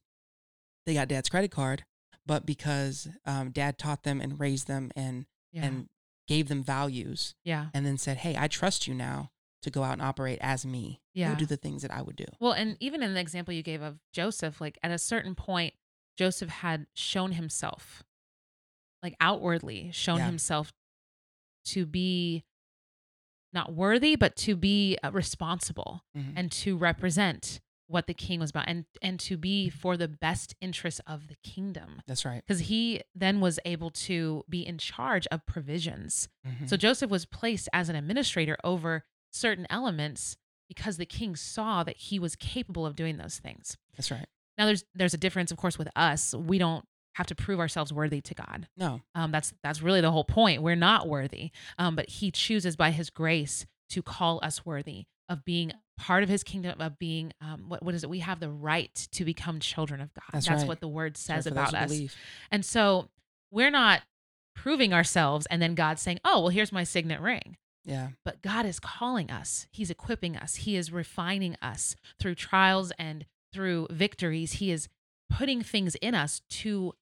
they 0.86 0.96
got 0.96 1.08
dad's 1.08 1.30
credit 1.30 1.52
card, 1.52 1.86
but 2.26 2.46
because 2.46 3.08
um, 3.26 3.52
dad 3.52 3.78
taught 3.78 4.02
them 4.04 4.20
and 4.20 4.40
raised 4.40 4.68
them 4.68 4.92
and 4.96 5.26
Yeah. 5.52 5.66
and 5.66 5.90
gave 6.28 6.48
them 6.48 6.64
values, 6.64 7.36
yeah. 7.44 7.68
and 7.74 7.86
then 7.86 7.98
said, 8.00 8.18
"Hey, 8.18 8.36
I 8.36 8.48
trust 8.48 8.88
you 8.88 8.96
now 8.96 9.30
to 9.66 9.70
go 9.72 9.84
out 9.84 9.94
and 9.94 10.02
operate 10.02 10.40
as 10.42 10.66
me. 10.66 11.02
Yeah. 11.14 11.34
Go 11.34 11.40
do 11.40 11.46
the 11.46 11.58
things 11.58 11.82
that 11.84 11.92
I 11.92 12.02
would 12.02 12.16
do." 12.16 12.26
Well, 12.40 12.54
and 12.54 12.78
even 12.80 13.04
in 13.04 13.14
the 13.14 13.20
example 13.20 13.54
you 13.54 13.62
gave 13.64 13.82
of 13.82 14.00
Joseph, 14.14 14.60
like 14.62 14.80
at 14.82 14.92
a 14.92 14.98
certain 14.98 15.36
point, 15.36 15.74
Joseph 16.18 16.50
had 16.50 16.88
shown 16.94 17.34
himself, 17.34 18.04
like 19.04 19.16
outwardly 19.20 19.92
shown 19.92 20.20
Yeah. 20.20 20.26
himself 20.28 20.72
to 21.66 21.86
be 21.86 22.46
not 23.54 23.74
worthy, 23.74 24.16
but 24.16 24.36
to 24.36 24.56
be 24.56 24.98
uh, 25.04 25.12
responsible 25.12 26.04
Mhm. 26.16 26.34
and 26.36 26.52
to 26.52 26.78
represent 26.78 27.62
what 27.88 28.08
the 28.08 28.14
king 28.16 28.40
was 28.40 28.50
about 28.50 28.68
and 28.68 28.86
and 29.02 29.20
to 29.20 29.38
be 29.38 29.70
for 29.70 29.96
the 29.96 30.08
best 30.08 30.56
interest 30.60 31.00
of 31.06 31.28
the 31.28 31.36
kingdom 31.44 32.02
That's 32.08 32.26
right. 32.26 32.42
because 32.46 32.62
he 32.62 33.02
then 33.14 33.40
was 33.40 33.60
able 33.64 33.92
to 33.92 34.44
be 34.50 34.66
in 34.66 34.80
charge 34.80 35.28
of 35.28 35.46
provisions 35.46 36.28
Mhm. 36.46 36.68
so 36.68 36.76
Joseph 36.78 37.12
was 37.12 37.26
placed 37.28 37.70
as 37.72 37.88
an 37.88 37.96
administrator 37.96 38.58
over 38.64 39.06
certain 39.36 39.68
elements 39.70 40.38
because 40.68 40.98
the 40.98 41.06
king 41.06 41.36
saw 41.36 41.84
that 41.84 41.98
he 41.98 42.20
was 42.20 42.36
capable 42.36 42.86
of 42.86 42.96
doing 42.96 43.18
those 43.18 43.38
things. 43.38 43.78
That's 43.96 44.12
right. 44.12 44.26
Now 44.58 44.66
there's 44.66 44.84
there's 44.94 45.14
a 45.14 45.18
difference 45.18 45.52
of 45.52 45.58
course 45.58 45.78
with 45.78 45.90
us. 45.96 46.34
We 46.34 46.58
don't 46.58 46.86
have 47.16 47.28
to 47.28 47.36
prove 47.36 47.60
ourselves 47.60 47.94
worthy 47.94 48.22
to 48.22 48.34
God. 48.34 48.68
No. 48.78 49.02
Um, 49.14 49.32
that's 49.32 49.54
that's 49.64 49.82
really 49.82 50.02
the 50.02 50.12
whole 50.12 50.24
point. 50.24 50.62
We're 50.62 50.76
not 50.76 51.08
worthy. 51.08 51.52
Um, 51.78 51.96
but 51.96 52.10
he 52.10 52.32
chooses 52.32 52.76
by 52.76 52.92
his 52.92 53.10
grace 53.10 53.66
to 53.90 54.02
call 54.02 54.40
us 54.44 54.66
worthy 54.66 55.06
of 55.30 55.46
being 55.46 55.72
part 55.98 56.24
of 56.24 56.30
his 56.30 56.44
kingdom 56.44 56.80
of 56.82 57.00
being 57.00 57.32
um, 57.42 57.66
what 57.68 57.84
what 57.84 57.96
is 57.96 58.04
it? 58.04 58.10
We 58.10 58.20
have 58.20 58.40
the 58.40 58.50
right 58.50 58.94
to 59.14 59.26
become 59.26 59.60
children 59.60 60.02
of 60.02 60.14
God. 60.14 60.24
That's 60.34 60.48
That's, 60.48 60.62
right. 60.62 60.68
what 60.68 60.80
the 60.82 60.88
word 60.88 61.18
says 61.18 61.48
about 61.48 61.74
us. 61.74 61.90
believe. 61.90 62.16
And 62.52 62.66
so 62.66 63.10
we're 63.52 63.72
not 63.72 64.02
proving 64.56 64.94
ourselves 64.94 65.46
and 65.48 65.62
then 65.62 65.76
God 65.76 66.00
saying, 66.00 66.20
"Oh, 66.26 66.42
well 66.42 66.50
here's 66.50 66.72
my 66.72 66.84
signet 66.84 67.22
ring." 67.22 67.58
Yeah. 67.86 68.10
but 68.24 68.42
God 68.42 68.66
is 68.66 68.80
calling 68.80 69.30
us. 69.30 69.68
He's 69.72 69.90
equipping 69.92 70.36
us. 70.36 70.56
He 70.56 70.76
is 70.76 70.92
refining 70.92 71.56
us 71.62 71.96
through 72.20 72.36
trials 72.36 72.92
and 72.98 73.26
through 73.54 73.88
victories. 73.92 74.54
He 74.54 74.72
is 74.72 74.90
putting 75.30 75.62
things 75.62 75.96
in 75.96 76.16
us 76.16 76.42
to 76.50 76.94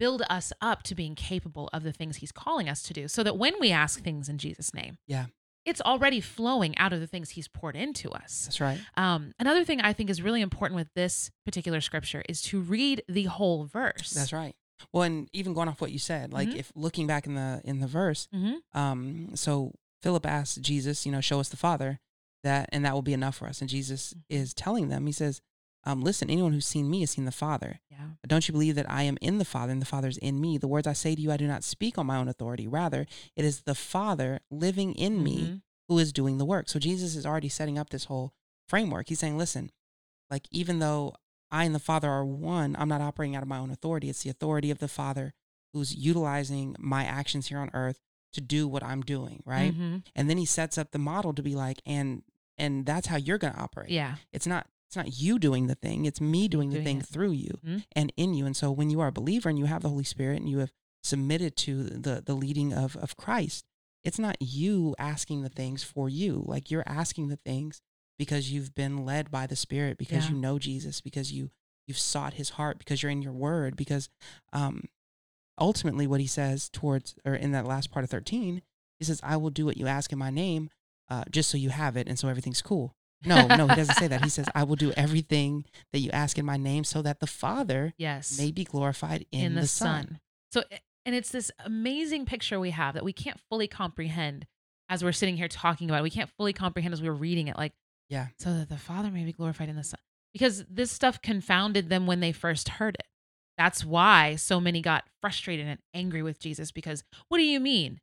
build 0.00 0.22
us 0.28 0.52
up 0.60 0.82
to 0.82 0.94
being 0.94 1.14
capable 1.14 1.70
of 1.72 1.82
the 1.84 1.92
things 1.92 2.16
He's 2.16 2.32
calling 2.32 2.68
us 2.68 2.82
to 2.82 2.92
do 2.92 3.06
so 3.08 3.22
that 3.22 3.38
when 3.38 3.54
we 3.60 3.70
ask 3.70 4.02
things 4.02 4.28
in 4.28 4.38
Jesus' 4.38 4.74
name, 4.74 4.98
Yeah. 5.06 5.26
it's 5.64 5.80
already 5.80 6.20
flowing 6.20 6.76
out 6.78 6.92
of 6.92 6.98
the 7.00 7.06
things 7.06 7.30
He's 7.30 7.46
poured 7.48 7.76
into 7.76 8.10
us. 8.10 8.42
That's 8.46 8.60
right. 8.60 8.80
Um, 8.96 9.32
another 9.38 9.64
thing 9.64 9.80
I 9.80 9.92
think 9.92 10.10
is 10.10 10.20
really 10.20 10.40
important 10.42 10.76
with 10.76 10.88
this 10.94 11.30
particular 11.44 11.80
scripture 11.80 12.24
is 12.28 12.42
to 12.42 12.60
read 12.60 13.02
the 13.08 13.24
whole 13.24 13.64
verse. 13.66 14.10
That's 14.10 14.32
right. 14.32 14.56
Well, 14.92 15.04
and 15.04 15.28
even 15.32 15.54
going 15.54 15.68
off 15.68 15.80
what 15.80 15.92
you 15.92 15.98
said, 16.00 16.32
like 16.32 16.48
Mhm. 16.48 16.56
if 16.56 16.72
looking 16.74 17.06
back 17.06 17.26
in 17.26 17.34
the 17.36 17.60
in 17.64 17.78
the 17.78 17.86
verse, 17.86 18.26
hmm 18.32 18.54
um, 18.72 19.34
so 19.36 19.72
Philip 20.04 20.26
asked 20.26 20.60
Jesus, 20.60 21.06
you 21.06 21.12
know, 21.12 21.22
show 21.22 21.40
us 21.40 21.48
the 21.48 21.56
Father, 21.56 21.98
that 22.42 22.68
and 22.72 22.84
that 22.84 22.92
will 22.92 23.00
be 23.00 23.14
enough 23.14 23.36
for 23.36 23.46
us. 23.48 23.62
And 23.62 23.70
Jesus 23.70 24.12
Mhm. 24.12 24.22
is 24.28 24.52
telling 24.52 24.88
them, 24.88 25.06
he 25.06 25.12
says, 25.12 25.40
um, 25.84 26.02
listen, 26.02 26.28
anyone 26.28 26.52
who's 26.52 26.66
seen 26.66 26.90
me 26.90 27.00
has 27.00 27.10
seen 27.12 27.24
the 27.24 27.32
Father. 27.32 27.80
Yeah. 27.90 28.10
Don't 28.26 28.46
you 28.46 28.52
believe 28.52 28.74
that 28.74 28.90
I 28.90 29.04
am 29.04 29.16
in 29.22 29.38
the 29.38 29.44
Father 29.46 29.72
and 29.72 29.80
the 29.80 29.86
Father 29.86 30.08
is 30.08 30.18
in 30.18 30.40
me? 30.42 30.58
The 30.58 30.68
words 30.68 30.86
I 30.86 30.92
say 30.92 31.14
to 31.14 31.20
you, 31.22 31.32
I 31.32 31.38
do 31.38 31.46
not 31.46 31.64
speak 31.64 31.96
on 31.96 32.04
my 32.06 32.16
own 32.18 32.28
authority. 32.28 32.68
Rather, 32.68 33.06
it 33.34 33.44
is 33.46 33.62
the 33.62 33.74
Father 33.74 34.40
living 34.50 34.92
in 34.94 35.22
me 35.22 35.38
Mhm. 35.46 35.62
who 35.88 35.98
is 35.98 36.12
doing 36.12 36.36
the 36.36 36.44
work. 36.44 36.68
So 36.68 36.78
Jesus 36.78 37.16
is 37.16 37.24
already 37.24 37.48
setting 37.48 37.78
up 37.78 37.88
this 37.88 38.04
whole 38.04 38.34
framework. 38.68 39.08
He's 39.08 39.18
saying, 39.20 39.38
listen, 39.38 39.72
like 40.30 40.46
even 40.50 40.80
though 40.80 41.14
I 41.50 41.64
and 41.64 41.74
the 41.74 41.78
Father 41.78 42.10
are 42.10 42.26
one, 42.26 42.76
I'm 42.78 42.88
not 42.90 43.00
operating 43.00 43.36
out 43.36 43.42
of 43.42 43.48
my 43.48 43.58
own 43.58 43.70
authority. 43.70 44.10
It's 44.10 44.22
the 44.22 44.30
authority 44.30 44.70
of 44.70 44.78
the 44.80 44.88
Father 44.88 45.32
who's 45.72 45.94
utilizing 45.94 46.76
my 46.78 47.04
actions 47.04 47.46
here 47.48 47.58
on 47.58 47.70
earth 47.74 48.00
to 48.34 48.40
do 48.40 48.68
what 48.68 48.82
I'm 48.84 49.02
doing, 49.02 49.42
right? 49.46 49.72
Mhm. 49.76 50.04
And 50.14 50.28
then 50.30 50.36
he 50.38 50.44
sets 50.44 50.76
up 50.78 50.90
the 50.92 50.98
model 50.98 51.32
to 51.34 51.42
be 51.42 51.54
like, 51.54 51.80
and 51.86 52.22
and 52.56 52.86
that's 52.86 53.08
how 53.08 53.16
you're 53.16 53.38
going 53.38 53.52
to 53.52 53.58
operate. 53.60 53.90
Yeah. 53.90 54.16
It's 54.32 54.46
not 54.46 54.68
it's 54.86 54.96
not 54.96 55.18
you 55.18 55.40
doing 55.40 55.66
the 55.66 55.74
thing, 55.74 56.04
it's 56.04 56.20
me 56.20 56.46
doing 56.46 56.70
the 56.70 56.82
thing 56.84 56.98
it. 56.98 57.06
through 57.06 57.32
you 57.32 57.58
Mhm. 57.66 57.84
and 57.96 58.12
in 58.16 58.32
you. 58.34 58.46
And 58.46 58.56
so 58.56 58.70
when 58.70 58.90
you 58.90 59.00
are 59.00 59.08
a 59.08 59.12
believer 59.12 59.48
and 59.48 59.58
you 59.58 59.64
have 59.64 59.82
the 59.82 59.88
Holy 59.88 60.04
Spirit 60.04 60.40
and 60.40 60.48
you 60.48 60.58
have 60.58 60.72
submitted 61.02 61.56
to 61.56 61.84
the 61.84 62.22
the 62.24 62.34
leading 62.34 62.72
of 62.72 62.96
of 62.96 63.16
Christ, 63.16 63.64
it's 64.04 64.18
not 64.18 64.36
you 64.40 64.94
asking 64.98 65.42
the 65.42 65.48
things 65.48 65.82
for 65.82 66.08
you. 66.08 66.44
Like 66.46 66.70
you're 66.70 66.84
asking 66.86 67.28
the 67.28 67.36
things 67.38 67.80
because 68.18 68.52
you've 68.52 68.74
been 68.74 69.04
led 69.04 69.30
by 69.32 69.46
the 69.48 69.56
Spirit, 69.56 69.98
because 69.98 70.26
Yeah. 70.26 70.30
you 70.32 70.36
know 70.38 70.58
Jesus, 70.60 71.00
because 71.00 71.32
you 71.32 71.50
you've 71.88 71.98
sought 71.98 72.34
his 72.34 72.50
heart, 72.50 72.78
because 72.78 73.02
you're 73.02 73.10
in 73.12 73.20
your 73.22 73.32
word, 73.32 73.74
because 73.76 74.08
um 74.52 74.84
ultimately 75.58 76.06
what 76.06 76.20
he 76.20 76.26
says 76.26 76.68
towards 76.68 77.14
or 77.24 77.34
in 77.34 77.52
that 77.52 77.66
last 77.66 77.90
part 77.90 78.04
of 78.04 78.10
13, 78.10 78.62
he 78.98 79.04
says, 79.04 79.20
I 79.22 79.36
will 79.36 79.50
do 79.50 79.64
what 79.66 79.76
you 79.76 79.86
ask 79.86 80.12
in 80.12 80.18
my 80.18 80.30
name, 80.30 80.70
uh, 81.08 81.24
just 81.30 81.50
so 81.50 81.56
you 81.58 81.70
have 81.70 81.96
it 81.96 82.08
and 82.08 82.18
so 82.18 82.28
everything's 82.28 82.62
cool. 82.62 82.94
No, 83.26 83.48
no, 83.48 83.66
he 83.68 83.74
doesn't 83.74 83.94
say 83.94 84.06
that. 84.08 84.20
He 84.22 84.28
says, 84.28 84.46
I 84.54 84.64
will 84.64 84.76
do 84.76 84.92
everything 84.92 85.64
that 85.92 86.00
you 86.00 86.10
ask 86.10 86.36
in 86.38 86.44
my 86.44 86.56
name 86.58 86.84
so 86.84 87.00
that 87.02 87.20
the 87.20 87.26
Father 87.26 87.94
Yes. 87.96 88.38
may 88.38 88.50
be 88.50 88.64
glorified 88.64 89.24
in, 89.32 89.40
in, 89.46 89.54
the, 89.54 89.62
the, 89.62 89.66
Son. 89.66 90.04
sun. 90.08 90.20
So, 90.52 90.62
and 91.06 91.14
it's 91.14 91.30
this 91.30 91.50
amazing 91.64 92.26
picture 92.26 92.60
we 92.60 92.70
have 92.70 92.94
that 92.94 93.04
we 93.04 93.12
can't 93.14 93.40
fully 93.48 93.66
comprehend 93.66 94.46
as 94.90 95.02
we're 95.02 95.12
sitting 95.12 95.36
here 95.38 95.48
talking 95.48 95.88
about 95.88 96.00
it. 96.00 96.02
We 96.02 96.10
can't 96.10 96.30
fully 96.36 96.52
comprehend 96.52 96.92
as 96.92 97.00
we're 97.00 97.12
reading 97.12 97.48
it. 97.48 97.56
Like, 97.56 97.72
Yeah. 98.10 98.26
so 98.38 98.52
that 98.58 98.68
the 98.68 98.76
Father 98.76 99.10
may 99.10 99.24
be 99.24 99.32
glorified 99.32 99.70
in 99.70 99.76
the 99.76 99.84
Son. 99.84 99.98
Because 100.34 100.64
this 100.68 100.90
stuff 100.90 101.22
confounded 101.22 101.88
them 101.88 102.06
when 102.06 102.20
they 102.20 102.32
first 102.32 102.68
heard 102.68 102.96
it. 102.96 103.06
That's 103.56 103.84
why 103.84 104.36
so 104.36 104.60
many 104.60 104.80
got 104.80 105.04
frustrated 105.20 105.66
and 105.66 105.78
angry 105.92 106.22
with 106.22 106.40
Jesus 106.40 106.72
because 106.72 107.04
what 107.28 107.38
do 107.38 107.44
you 107.44 107.60
mean? 107.60 108.00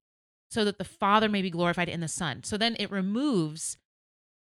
So 0.49 0.65
that 0.65 0.77
the 0.77 0.83
Father 0.83 1.29
may 1.29 1.41
be 1.41 1.49
glorified 1.49 1.89
in 1.89 2.01
the 2.01 2.07
Son. 2.07 2.43
So 2.43 2.57
then 2.57 2.75
it 2.79 2.91
removes 2.91 3.77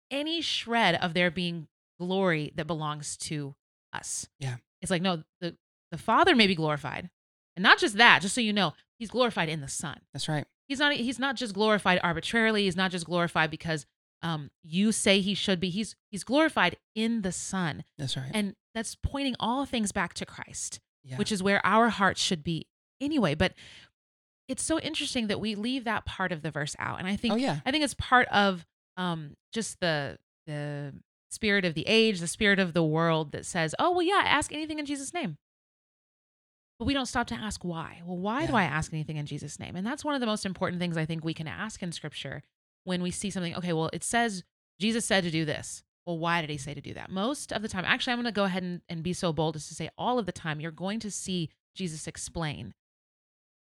any 0.09 0.41
shred 0.41 0.95
of 0.95 1.13
there 1.13 1.31
being 1.31 1.67
glory 1.99 2.51
that 2.55 2.67
belongs 2.67 3.17
to 3.17 3.55
us. 3.93 4.27
Yeah. 4.39 4.55
It's 4.81 4.91
like, 4.91 5.01
no, 5.01 5.23
the, 5.41 5.55
the 5.91 5.97
Father 5.97 6.35
may 6.35 6.47
be 6.47 6.55
glorified. 6.55 7.09
And 7.55 7.63
not 7.63 7.79
just 7.79 7.97
that, 7.97 8.21
just 8.21 8.35
so 8.35 8.41
you 8.41 8.53
know, 8.53 8.73
he's 8.99 9.09
glorified 9.09 9.49
in 9.49 9.61
the 9.61 9.67
Son. 9.67 9.99
That's 10.13 10.29
right. 10.29 10.45
He's 10.67 10.79
not 10.79 10.93
he's 10.93 11.17
not 11.17 11.37
just 11.37 11.53
glorified 11.53 11.99
arbitrarily, 12.03 12.63
he's 12.65 12.75
not 12.75 12.91
just 12.91 13.05
glorified 13.05 13.49
because 13.49 13.85
um 14.21 14.51
you 14.63 14.91
say 14.91 15.21
he 15.21 15.33
should 15.33 15.59
be. 15.59 15.69
He's 15.69 15.95
he's 16.11 16.23
glorified 16.23 16.77
in 16.93 17.21
the 17.21 17.31
Son. 17.31 17.83
That's 17.97 18.17
right. 18.17 18.31
And 18.33 18.55
that's 18.75 18.95
pointing 18.95 19.35
all 19.39 19.65
things 19.65 19.91
back 19.91 20.13
to 20.15 20.25
Christ, 20.25 20.79
yeah. 21.07 21.17
which 21.17 21.31
is 21.31 21.41
where 21.41 21.65
our 21.65 21.89
hearts 21.89 22.21
should 22.21 22.43
be 22.43 22.67
anyway. 22.99 23.35
But 23.35 23.53
it's 24.47 24.63
so 24.63 24.79
interesting 24.79 25.27
that 25.27 25.39
we 25.39 25.55
leave 25.55 25.83
that 25.85 26.05
part 26.05 26.31
of 26.31 26.41
the 26.41 26.51
verse 26.51 26.75
out. 26.79 26.99
And 26.99 27.07
I 27.07 27.15
think 27.15 27.33
oh, 27.33 27.37
yeah. 27.37 27.59
I 27.65 27.71
think 27.71 27.83
it's 27.83 27.95
part 27.95 28.27
of 28.29 28.65
um, 28.95 29.35
just 29.53 29.79
the 29.79 30.17
the 30.45 30.93
spirit 31.29 31.65
of 31.65 31.73
the 31.73 31.85
age, 31.87 32.19
the 32.19 32.27
spirit 32.27 32.59
of 32.59 32.73
the 32.73 32.83
world 32.83 33.31
that 33.31 33.45
says, 33.45 33.75
"Oh, 33.79 33.91
well, 33.91 34.01
yeah, 34.01 34.23
ask 34.25 34.53
anything 34.53 34.79
in 34.79 34.85
Jesus' 34.85 35.13
name." 35.13 35.37
But 36.79 36.85
we 36.85 36.93
don't 36.93 37.07
stop 37.07 37.27
to 37.27 37.35
ask 37.35 37.65
why. 37.65 38.01
Well, 38.05 38.17
why 38.17 38.45
do 38.45 38.53
I 38.53 38.63
ask 38.63 38.93
anything 38.93 39.17
in 39.17 39.25
Jesus' 39.25 39.59
name? 39.59 39.75
And 39.75 39.85
that's 39.85 40.05
one 40.05 40.13
of 40.13 40.21
the 40.21 40.27
most 40.27 40.45
important 40.45 40.79
things 40.79 40.95
I 40.95 41.05
think 41.05 41.25
we 41.25 41.33
can 41.33 41.47
ask 41.47 41.81
in 41.81 41.91
Scripture 41.91 42.43
when 42.83 43.01
we 43.01 43.09
see 43.09 43.31
something. 43.31 43.55
Okay, 43.55 43.73
well, 43.73 43.89
it 43.93 44.03
says 44.03 44.43
Jesus 44.79 45.03
said 45.03 45.23
to 45.23 45.31
do 45.31 45.43
this. 45.43 45.83
Well, 46.07 46.17
why 46.17 46.39
did 46.41 46.49
he 46.49 46.57
say 46.57 46.73
to 46.73 46.79
do 46.81 46.93
that? 46.93 47.11
Most 47.11 47.51
of 47.51 47.61
the 47.61 47.67
time, 47.67 47.83
actually, 47.85 48.13
I'm 48.13 48.17
going 48.19 48.25
to 48.25 48.31
go 48.31 48.45
ahead 48.45 48.63
and, 48.63 48.81
and 48.87 49.03
be 49.03 49.11
so 49.13 49.33
bold 49.33 49.57
as 49.57 49.67
to 49.67 49.75
say 49.75 49.89
all 49.97 50.17
of 50.17 50.25
the 50.25 50.31
time, 50.31 50.61
you're 50.61 50.71
going 50.71 50.99
to 51.01 51.11
see 51.11 51.49
Jesus 51.75 52.07
explain. 52.07 52.73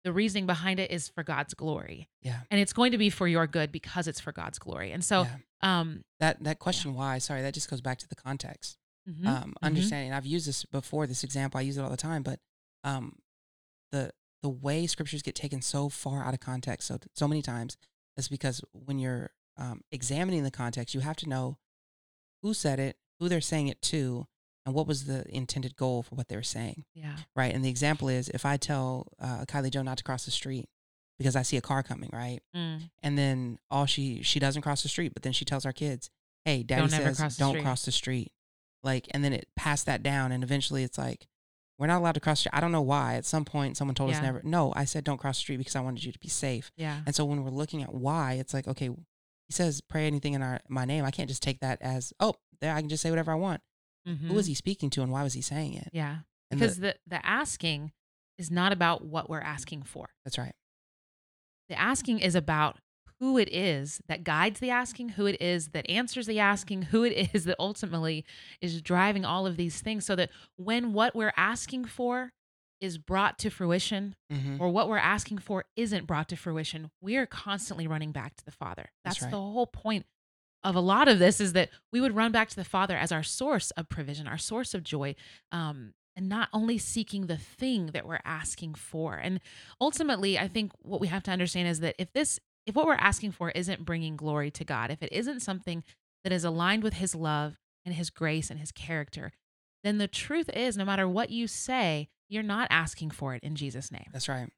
The 0.04 0.12
reasoning 0.12 0.46
behind 0.46 0.80
it 0.80 0.90
is 0.90 1.08
for 1.10 1.22
God's 1.22 1.52
glory 1.52 2.08
Yeah. 2.22 2.40
and 2.50 2.58
it's 2.58 2.72
going 2.72 2.92
to 2.92 2.98
be 2.98 3.10
for 3.10 3.28
your 3.28 3.46
good 3.46 3.70
because 3.70 4.08
it's 4.08 4.18
for 4.20 4.32
God's 4.32 4.58
glory. 4.58 4.90
And 4.92 5.04
so, 5.04 5.24
yeah. 5.24 5.36
um, 5.80 6.02
That 6.18 6.42
that 6.44 6.58
question 6.58 6.94
why, 6.94 7.18
sorry, 7.18 7.42
that 7.42 7.52
just 7.52 7.68
goes 7.68 7.82
back 7.82 7.98
to 7.98 8.08
the 8.08 8.16
context. 8.16 8.78
mhm, 9.06 9.26
um, 9.26 9.50
mhm. 9.50 9.54
understanding. 9.62 10.14
I've 10.14 10.24
used 10.24 10.46
this 10.48 10.64
before, 10.64 11.06
this 11.06 11.22
example. 11.22 11.58
I 11.58 11.62
use 11.62 11.76
it 11.76 11.82
all 11.82 11.90
the 11.90 11.96
time, 11.98 12.22
but 12.22 12.40
um, 12.84 13.18
the 13.92 14.12
the 14.42 14.48
way 14.48 14.86
scriptures 14.86 15.20
get 15.20 15.34
taken 15.34 15.60
so 15.60 15.90
far 15.90 16.24
out 16.24 16.32
of 16.32 16.40
context, 16.40 16.88
so 16.88 16.98
so 17.14 17.28
many 17.28 17.42
times, 17.42 17.76
is 18.16 18.28
because 18.28 18.62
when 18.72 18.98
you're 18.98 19.30
um, 19.58 19.82
examining 19.92 20.42
the 20.44 20.50
context, 20.50 20.94
you 20.94 21.00
have 21.00 21.16
to 21.16 21.28
know 21.28 21.58
who 22.42 22.54
said 22.54 22.78
it, 22.80 22.96
who 23.18 23.28
they're 23.28 23.40
saying 23.40 23.68
it 23.68 23.80
to, 23.82 24.26
and 24.66 24.74
what 24.74 24.86
was 24.86 25.04
the 25.04 25.24
intended 25.34 25.76
goal 25.76 26.02
for 26.02 26.14
what 26.14 26.28
they 26.28 26.36
were 26.36 26.42
saying, 26.42 26.84
yeah, 26.94 27.16
right? 27.34 27.54
And 27.54 27.64
the 27.64 27.68
example 27.70 28.08
is 28.08 28.28
if 28.28 28.44
I 28.46 28.56
tell 28.56 29.08
uh, 29.20 29.44
Kylie 29.46 29.70
Joe 29.70 29.82
not 29.82 29.98
to 29.98 30.04
cross 30.04 30.24
the 30.24 30.30
street 30.30 30.68
because 31.18 31.36
I 31.36 31.42
see 31.42 31.56
a 31.56 31.60
car 31.62 31.82
coming, 31.82 32.10
right? 32.12 32.40
mm, 32.56 32.80
and 33.02 33.18
then 33.18 33.58
all 33.70 33.86
she 33.86 34.22
she 34.22 34.38
doesn't 34.38 34.62
cross 34.62 34.82
the 34.82 34.88
street 34.88 35.12
but 35.14 35.22
then 35.22 35.32
she 35.32 35.44
tells 35.44 35.64
our 35.66 35.72
kids 35.72 36.10
hey 36.44 36.62
daddy 36.62 36.80
Don't 36.82 36.90
says 36.90 37.18
cross 37.18 37.36
don't 37.36 37.50
street." 37.50 37.62
cross 37.62 37.84
the 37.84 37.92
street 37.92 38.32
like 38.82 39.06
and 39.10 39.22
then 39.22 39.32
it 39.34 39.46
passed 39.56 39.84
that 39.86 40.02
down 40.02 40.32
and 40.32 40.42
eventually 40.42 40.82
it's 40.82 40.96
like 40.96 41.26
we're 41.78 41.86
not 41.86 41.98
allowed 42.00 42.12
to 42.12 42.20
cross 42.20 42.38
the 42.38 42.48
street. 42.50 42.56
I 42.58 42.60
don't 42.60 42.72
know 42.72 42.82
why. 42.82 43.14
At 43.14 43.24
some 43.24 43.46
point, 43.46 43.74
someone 43.78 43.94
told 43.94 44.10
us 44.10 44.20
never. 44.20 44.42
No, 44.44 44.70
I 44.76 44.84
said 44.84 45.02
don't 45.02 45.16
cross 45.16 45.38
the 45.38 45.40
street 45.40 45.56
because 45.56 45.74
I 45.74 45.80
wanted 45.80 46.04
you 46.04 46.12
to 46.12 46.18
be 46.18 46.28
safe. 46.28 46.70
Yeah. 46.76 47.00
And 47.06 47.14
so 47.14 47.24
when 47.24 47.42
we're 47.42 47.50
looking 47.50 47.82
at 47.82 47.94
why, 47.94 48.34
it's 48.34 48.52
like, 48.52 48.68
okay, 48.68 48.90
he 49.50 49.54
says 49.54 49.80
pray 49.80 50.06
anything 50.06 50.34
in 50.34 50.42
our 50.42 50.60
my 50.68 50.84
name. 50.84 51.04
I 51.04 51.10
can't 51.10 51.28
just 51.28 51.42
take 51.42 51.58
that 51.58 51.82
as 51.82 52.12
oh, 52.20 52.34
there 52.60 52.72
I 52.72 52.78
can 52.80 52.88
just 52.88 53.02
say 53.02 53.10
whatever 53.10 53.32
I 53.32 53.34
want. 53.34 53.60
Who 54.06 54.12
Mhm. 54.14 54.30
was 54.32 54.46
he 54.46 54.54
speaking 54.54 54.90
to, 54.90 55.02
and 55.02 55.10
why 55.10 55.24
was 55.24 55.34
he 55.34 55.42
saying 55.42 55.74
it? 55.74 55.88
Yeah. 55.92 56.18
And 56.50 56.60
the- 56.60 56.64
Because 56.66 56.76
the, 56.78 56.96
the 57.06 57.26
asking 57.26 57.92
is 58.38 58.50
not 58.50 58.72
about 58.72 59.04
what 59.04 59.28
we're 59.28 59.40
asking 59.40 59.82
for. 59.82 60.08
that's 60.24 60.38
right. 60.38 60.54
The 61.68 61.78
asking 61.78 62.20
is 62.20 62.34
about 62.34 62.78
who 63.18 63.36
it 63.38 63.52
is 63.52 64.00
that 64.08 64.24
guides 64.24 64.60
the 64.60 64.70
asking, 64.70 65.10
who 65.10 65.26
it 65.26 65.40
is 65.42 65.68
that 65.68 65.88
answers 65.90 66.26
the 66.26 66.38
asking, 66.38 66.82
who 66.82 67.04
it 67.04 67.34
is 67.34 67.44
that 67.44 67.56
ultimately 67.58 68.24
is 68.62 68.80
driving 68.80 69.24
all 69.24 69.46
of 69.46 69.56
these 69.56 69.80
things 69.82 70.06
so 70.06 70.16
that 70.16 70.30
when 70.56 70.92
what 70.92 71.14
we're 71.14 71.34
asking 71.36 71.84
for 71.84 72.32
is 72.80 72.98
brought 72.98 73.38
to 73.38 73.50
fruition 73.50 74.14
hmm 74.30 74.56
or 74.60 74.70
what 74.70 74.88
we're 74.88 74.98
asking 74.98 75.38
for 75.38 75.64
isn't 75.76 76.06
brought 76.06 76.28
to 76.28 76.36
fruition, 76.36 76.90
we 77.00 77.16
are 77.16 77.26
constantly 77.26 77.86
running 77.86 78.12
back 78.12 78.36
to 78.36 78.44
the 78.44 78.50
Father. 78.50 78.90
That's 79.04 79.16
That's, 79.16 79.22
right. 79.24 79.30
the 79.30 79.38
whole 79.38 79.66
point 79.66 80.06
of 80.62 80.74
a 80.74 80.80
lot 80.80 81.08
of 81.08 81.18
this 81.18 81.40
is 81.40 81.54
that 81.54 81.70
we 81.92 82.00
would 82.00 82.14
run 82.14 82.32
back 82.32 82.48
to 82.50 82.56
the 82.56 82.64
Father 82.64 82.96
as 82.96 83.12
our 83.12 83.22
source 83.22 83.70
of 83.72 83.88
provision, 83.88 84.26
our 84.26 84.38
source 84.38 84.74
of 84.74 84.82
joy, 84.82 85.14
um, 85.52 85.94
and 86.16 86.28
not 86.28 86.48
only 86.52 86.76
seeking 86.76 87.26
the 87.26 87.38
thing 87.38 87.86
that 87.88 88.06
we're 88.06 88.20
asking 88.24 88.74
for. 88.74 89.14
And 89.14 89.40
ultimately, 89.80 90.38
I 90.38 90.48
think 90.48 90.72
what 90.82 91.00
we 91.00 91.06
have 91.06 91.22
to 91.24 91.30
understand 91.30 91.68
is 91.68 91.80
that 91.80 91.94
if 91.98 92.12
this, 92.12 92.38
if 92.66 92.74
what 92.74 92.86
we're 92.86 92.94
asking 92.94 93.32
for 93.32 93.50
isn't 93.50 93.84
bringing 93.86 94.16
glory 94.16 94.50
to 94.50 94.64
God, 94.64 94.90
if 94.90 95.02
it 95.02 95.12
isn't 95.12 95.40
something 95.40 95.82
that 96.24 96.32
is 96.32 96.44
aligned 96.44 96.82
with 96.82 96.94
His 96.94 97.14
love 97.14 97.58
and 97.86 97.94
His 97.94 98.10
grace 98.10 98.50
and 98.50 98.60
His 98.60 98.72
character, 98.72 99.32
then 99.84 99.98
the 99.98 100.08
truth 100.08 100.48
is, 100.50 100.76
no 100.76 100.84
matter 100.84 101.08
what 101.08 101.30
you 101.30 101.46
say, 101.46 102.08
you're 102.28 102.42
not 102.42 102.68
asking 102.70 103.10
for 103.10 103.34
it 103.34 103.42
in 103.42 103.56
Jesus' 103.56 103.90
name. 103.90 104.06
That's 104.12 104.28
right. 104.28 104.48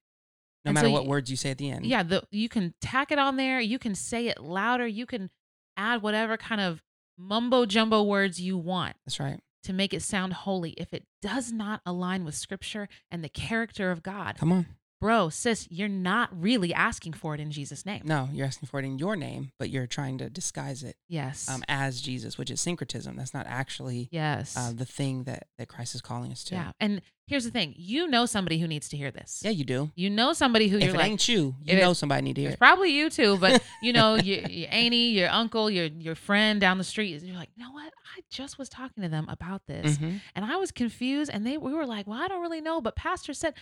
No 0.65 0.69
And 0.71 0.79
so 0.79 0.83
matter 0.85 0.91
what 0.93 1.05
y- 1.05 1.09
words 1.09 1.31
you 1.31 1.37
say 1.37 1.51
at 1.51 1.59
the 1.59 1.71
end. 1.71 1.87
Yeah, 1.87 2.03
the 2.03 2.23
you 2.31 2.49
can 2.49 2.75
tack 2.81 3.11
it 3.11 3.19
on 3.19 3.37
there. 3.37 3.61
You 3.61 3.79
can 3.79 3.95
say 3.95 4.29
it 4.29 4.41
louder. 4.41 4.87
You 4.87 5.07
can 5.07 5.31
add 5.77 6.03
whatever 6.03 6.37
kind 6.37 6.61
of 6.61 6.83
mumbo 7.19 7.67
jumbo 7.67 8.03
words 8.03 8.41
you 8.41 8.57
want 8.59 8.97
That's 9.07 9.19
right. 9.21 9.41
to 9.65 9.73
make 9.73 9.93
it 9.95 10.03
sound 10.03 10.33
holy. 10.35 10.71
If 10.73 10.93
it 10.93 11.05
does 11.21 11.51
not 11.53 11.81
align 11.87 12.25
with 12.25 12.35
scripture 12.35 12.89
and 13.11 13.25
the 13.25 13.29
character 13.29 13.91
of 13.91 14.03
God, 14.03 14.37
Come 14.39 14.53
on. 14.53 14.67
Bro, 15.03 15.29
sis, 15.29 15.67
you're 15.71 15.89
not 15.89 16.31
really 16.33 16.73
asking 16.73 17.13
for 17.13 17.35
it 17.35 17.41
in 17.41 17.51
Jesus' 17.51 17.85
name. 17.85 18.03
No, 18.05 18.29
you're 18.33 18.47
asking 18.47 18.69
for 18.69 18.79
it 18.79 18.85
in 18.87 18.99
your 18.99 19.17
name, 19.17 19.51
but 19.59 19.69
you're 19.69 19.87
trying 19.89 20.17
to 20.19 20.31
disguise 20.31 20.83
it 20.85 20.97
Yes. 21.09 21.49
um, 21.49 21.63
as 21.69 22.01
Jesus, 22.01 22.39
which 22.39 22.51
is 22.53 22.61
syncretism. 22.61 23.17
That's 23.17 23.35
not 23.35 23.47
actually 23.49 24.09
yes. 24.13 24.57
uh, 24.57 24.73
the 24.75 24.85
thing 24.87 25.25
that, 25.25 25.49
that 25.59 25.67
Christ 25.69 25.95
is 25.97 26.01
calling 26.01 26.31
us 26.31 26.45
to. 26.45 26.55
yeah. 26.55 26.71
And 26.81 27.03
here's 27.27 27.45
the 27.45 27.51
thing 27.51 27.75
you 27.77 28.07
know 28.09 28.27
somebody 28.27 28.59
who 28.59 28.69
needs 28.69 28.89
to 28.91 28.97
hear 28.97 29.11
this. 29.11 29.43
Yeah, 29.45 29.51
you 29.51 29.65
do. 29.65 29.91
You 29.97 30.09
know 30.09 30.33
somebody 30.35 30.69
who 30.69 30.77
if 30.79 30.85
you're 30.85 30.95
it 30.95 30.99
like, 30.99 31.11
ain't 31.11 31.29
you, 31.29 31.57
you 31.63 31.73
if 31.73 31.79
it- 31.79 31.83
know 31.83 31.93
somebody 31.95 32.23
need 32.23 32.35
to 32.37 32.41
hear 32.43 32.51
It's 32.51 32.55
it. 32.57 32.59
probably 32.61 32.93
you 32.93 33.11
too, 33.11 33.37
but 33.39 33.61
you 33.83 33.93
know, 33.93 34.15
your, 34.15 34.39
your 34.49 34.69
auntie, 34.71 34.97
your 35.19 35.31
uncle, 35.31 35.69
your 35.69 35.87
your 35.87 36.15
friend 36.15 36.61
down 36.61 36.79
the 36.79 36.85
street. 36.85 37.21
You're 37.23 37.37
like, 37.37 37.51
you 37.57 37.65
know 37.65 37.73
what? 37.73 37.93
I 38.17 38.21
just 38.31 38.59
was 38.59 38.69
talking 38.69 39.03
to 39.03 39.09
them 39.09 39.27
about 39.29 39.67
this, 39.67 39.97
Mhm. 39.99 40.21
and 40.37 40.45
I 40.45 40.57
was 40.57 40.71
confused, 40.71 41.31
and 41.35 41.45
they 41.47 41.57
we 41.59 41.73
were 41.75 41.87
like, 41.87 42.07
well, 42.07 42.21
I 42.23 42.29
don't 42.29 42.41
really 42.43 42.61
know, 42.61 42.81
but 42.81 42.95
Pastor 42.95 43.33
said, 43.33 43.55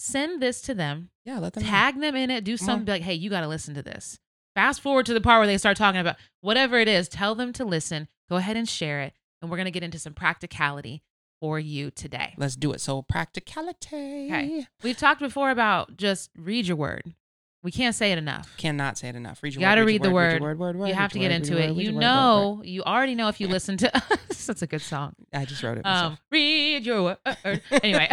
send 0.00 0.42
this 0.42 0.60
to 0.62 0.74
them, 0.74 1.10
Yeah, 1.24 1.38
let 1.38 1.52
them 1.52 1.62
know. 1.62 1.68
tag 1.68 2.00
them 2.00 2.16
in 2.16 2.30
it, 2.30 2.44
do 2.44 2.56
something, 2.56 2.86
like, 2.92 3.02
hey, 3.02 3.14
you 3.14 3.28
got 3.30 3.42
to 3.42 3.48
listen 3.48 3.74
to 3.74 3.82
this. 3.82 4.18
Fast 4.54 4.80
forward 4.80 5.06
to 5.06 5.14
the 5.14 5.20
part 5.20 5.40
where 5.40 5.46
they 5.46 5.58
start 5.58 5.76
talking 5.76 6.00
about 6.00 6.16
whatever 6.40 6.78
it 6.78 6.88
is. 6.88 7.08
Tell 7.08 7.34
them 7.34 7.52
to 7.54 7.64
listen. 7.64 8.08
Go 8.28 8.36
ahead 8.36 8.56
and 8.56 8.68
share 8.68 9.00
it, 9.02 9.12
and 9.40 9.50
we're 9.50 9.56
gonna 9.56 9.70
get 9.70 9.82
into 9.84 9.98
some 9.98 10.12
practicality 10.14 11.02
for 11.40 11.58
you 11.60 11.90
today. 11.90 12.34
Let's 12.36 12.56
do 12.56 12.72
it. 12.72 12.80
So 12.80 13.02
practicality. 13.02 14.26
Okay. 14.26 14.66
We've 14.82 14.96
talked 14.96 15.20
before 15.20 15.50
about 15.50 15.96
just 15.96 16.30
read 16.36 16.66
your 16.66 16.76
word. 16.76 17.14
We 17.62 17.70
can't 17.70 17.94
say 17.94 18.10
it 18.12 18.16
enough. 18.18 18.56
Cannot 18.56 18.96
say 18.96 19.10
it 19.10 19.16
enough. 19.16 19.42
Read 19.42 19.54
your 19.54 19.60
You 19.60 19.66
word. 19.66 19.70
gotta 19.70 19.80
read, 19.82 19.86
read 19.86 20.02
the 20.02 20.10
word. 20.10 20.40
Word, 20.40 20.58
word, 20.58 20.76
word. 20.76 20.88
you 20.88 20.94
have 20.94 21.12
to 21.12 21.18
get 21.18 21.30
into 21.30 21.58
it. 21.58 21.74
You 21.76 21.92
know, 21.92 22.62
you 22.64 22.82
already 22.82 23.14
know 23.14 23.28
if 23.28 23.38
you 23.40 23.48
listen 23.48 23.76
to 23.78 23.94
us. 23.96 24.46
That's 24.46 24.62
a 24.62 24.66
good 24.66 24.80
song. 24.80 25.14
I 25.32 25.44
just 25.44 25.62
wrote 25.62 25.76
it 25.76 25.84
Um, 25.84 25.92
myself. 25.92 26.18
read 26.32 26.86
your 26.86 27.02
word. 27.02 27.62
Anyway, 27.82 28.08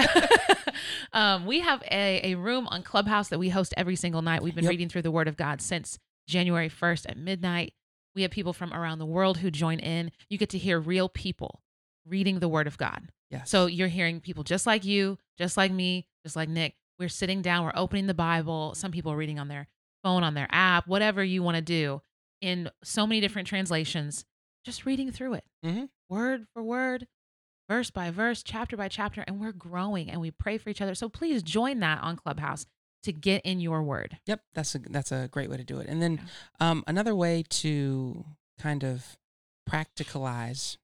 um, 1.14 1.46
we 1.46 1.62
have 1.62 1.82
a, 1.90 2.32
a 2.34 2.36
room 2.36 2.68
on 2.68 2.84
Clubhouse 2.84 3.30
that 3.30 3.40
we 3.40 3.50
host 3.50 3.74
every 3.78 3.96
single 3.96 4.22
night. 4.22 4.42
We've 4.44 4.54
been 4.56 4.66
Yep. 4.66 4.70
reading 4.72 4.90
through 4.90 5.04
the 5.04 5.12
Word 5.12 5.28
of 5.28 5.38
God 5.38 5.62
since 5.62 5.98
January 6.28 6.70
1st 6.70 7.06
at 7.10 7.18
midnight. 7.18 7.74
We 8.16 8.24
have 8.24 8.32
people 8.32 8.54
from 8.54 8.74
around 8.74 9.00
the 9.00 9.06
world 9.06 9.38
who 9.38 9.52
join 9.52 9.80
in. 9.80 10.12
You 10.30 10.38
get 10.38 10.50
to 10.50 10.58
hear 10.58 10.80
real 10.80 11.08
people 11.08 11.62
reading 12.06 12.40
the 12.40 12.50
Word 12.50 12.68
of 12.68 12.78
God. 12.78 13.10
yes. 13.30 13.50
So 13.50 13.66
you're 13.68 13.88
hearing 13.88 14.20
people 14.20 14.44
just 14.44 14.66
like 14.66 14.84
you, 14.84 15.18
just 15.38 15.56
like 15.58 15.72
me, 15.72 16.08
just 16.24 16.36
like 16.36 16.50
Nick. 16.50 16.76
We're 17.00 17.10
sitting 17.10 17.42
down, 17.42 17.64
we're 17.64 17.72
opening 17.76 18.08
the 18.08 18.14
Bible. 18.14 18.74
Some 18.76 18.92
people 18.92 19.12
are 19.12 19.18
reading 19.18 19.40
on 19.40 19.48
their 19.48 19.68
phone, 20.04 20.24
on 20.24 20.34
their 20.34 20.48
app, 20.52 20.88
whatever 20.88 21.24
you 21.24 21.44
want 21.44 21.56
to 21.56 21.62
do 21.62 22.02
in 22.42 22.70
so 22.84 23.06
many 23.08 23.22
different 23.22 23.48
translations, 23.48 24.26
just 24.66 24.86
reading 24.86 25.12
through 25.12 25.34
it, 25.36 25.44
Mhm. 25.66 25.90
word 26.10 26.48
for 26.54 26.64
word, 26.64 27.08
verse 27.70 27.90
by 27.92 28.10
verse, 28.12 28.44
chapter 28.44 28.76
by 28.78 28.88
chapter. 28.88 29.22
And 29.28 29.40
we're 29.40 29.52
growing 29.52 30.10
and 30.10 30.22
we 30.22 30.32
pray 30.32 30.58
for 30.58 30.70
each 30.70 30.82
other. 30.82 30.96
So 30.96 31.10
please 31.10 31.44
join 31.44 31.80
that 31.80 32.02
on 32.02 32.16
Clubhouse 32.16 32.66
to 33.04 33.14
get 33.14 33.42
in 33.46 33.60
your 33.60 33.84
word. 33.84 34.20
Yep, 34.26 34.42
that's 34.54 34.76
a 34.76 34.80
that's 34.80 35.12
a 35.12 35.28
great 35.32 35.50
way 35.50 35.58
to 35.58 35.64
do 35.64 35.80
it. 35.80 35.88
And 35.88 36.02
then 36.02 36.28
um, 36.60 36.84
another 36.88 37.16
way 37.16 37.44
to 37.50 38.26
kind 38.58 38.84
of 38.84 39.18
practicalize. 39.70 40.78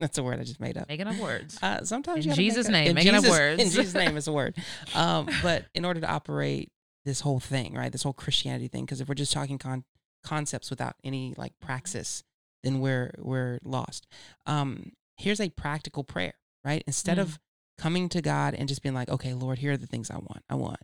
That's 0.00 0.18
a 0.18 0.22
word 0.22 0.38
I 0.40 0.44
just 0.44 0.60
made 0.60 0.76
up. 0.76 0.88
Making 0.88 1.08
up 1.08 1.16
words. 1.16 1.58
Uh, 1.62 1.82
sometimes 1.84 2.18
In 2.18 2.22
you 2.24 2.28
gotta 2.30 2.40
make 2.42 2.50
Jesus' 2.50 2.66
up- 2.66 2.72
name, 2.72 2.88
in 2.88 2.94
making 2.94 3.14
up 3.14 3.24
words. 3.24 3.62
In 3.62 3.70
Jesus' 3.70 3.94
name 3.94 4.16
is 4.16 4.28
a 4.28 4.32
word. 4.32 4.56
Um, 4.94 5.28
but 5.42 5.64
in 5.74 5.84
order 5.84 6.00
to 6.00 6.10
operate 6.10 6.70
this 7.04 7.20
whole 7.20 7.40
thing, 7.40 7.74
right, 7.74 7.90
this 7.92 8.02
whole 8.02 8.12
Christianity 8.12 8.68
thing, 8.68 8.84
because 8.84 9.00
if 9.00 9.08
we're 9.08 9.14
just 9.14 9.32
talking 9.32 9.58
con- 9.58 9.84
concepts 10.24 10.70
without 10.70 10.94
any 11.04 11.34
like 11.36 11.52
praxis, 11.60 12.24
then 12.62 12.80
we're 12.80 13.12
we're 13.18 13.58
lost. 13.64 14.06
Um, 14.46 14.92
here's 15.16 15.40
a 15.40 15.48
practical 15.50 16.04
prayer, 16.04 16.34
right? 16.64 16.82
Instead 16.86 17.16
Mm. 17.18 17.22
of 17.22 17.38
coming 17.78 18.08
to 18.10 18.20
God 18.22 18.54
and 18.54 18.68
just 18.68 18.82
being 18.82 18.94
like, 18.94 19.08
okay, 19.08 19.34
Lord, 19.34 19.58
here 19.58 19.72
are 19.72 19.76
the 19.76 19.86
things 19.86 20.10
I 20.10 20.16
want. 20.16 20.42
I 20.50 20.54
want 20.56 20.80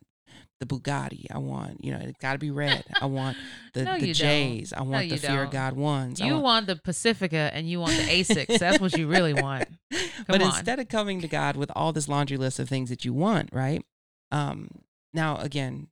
the 0.61 0.67
Bugatti. 0.67 1.27
I 1.31 1.39
want, 1.39 1.85
you 1.85 1.93
know, 1.93 1.99
it's 2.01 2.19
got 2.21 2.33
to 2.35 2.39
be 2.39 2.51
red. 2.51 2.85
I 3.01 3.07
want 3.07 3.37
the, 3.75 3.85
No, 3.85 3.95
the 3.99 4.07
don't. 4.07 4.15
J's. 4.15 4.73
I 4.73 4.83
want 4.83 5.07
you 5.07 5.17
the 5.17 5.27
Fear 5.27 5.37
don't. 5.45 5.53
God 5.53 5.73
ones. 5.75 6.21
You 6.21 6.33
want- 6.35 6.45
want 6.45 6.67
the 6.69 6.77
Pacifica 6.77 7.51
and 7.53 7.69
you 7.69 7.81
want 7.81 7.93
the 7.97 8.03
Asics. 8.05 8.59
That's 8.59 8.81
what 8.81 8.97
you 8.97 9.07
really 9.09 9.35
want. 9.35 9.67
but 10.29 10.41
on. 10.41 10.49
instead 10.49 10.79
of 10.79 10.89
coming 10.89 11.21
to 11.21 11.29
God 11.29 11.57
with 11.57 11.71
all 11.75 11.93
this 11.93 12.09
laundry 12.09 12.37
list 12.37 12.59
of 12.59 12.69
things 12.69 12.91
that 12.91 13.05
you 13.05 13.13
want, 13.13 13.49
right? 13.53 13.85
Um, 14.31 14.69
now 15.13 15.37
again, 15.39 15.89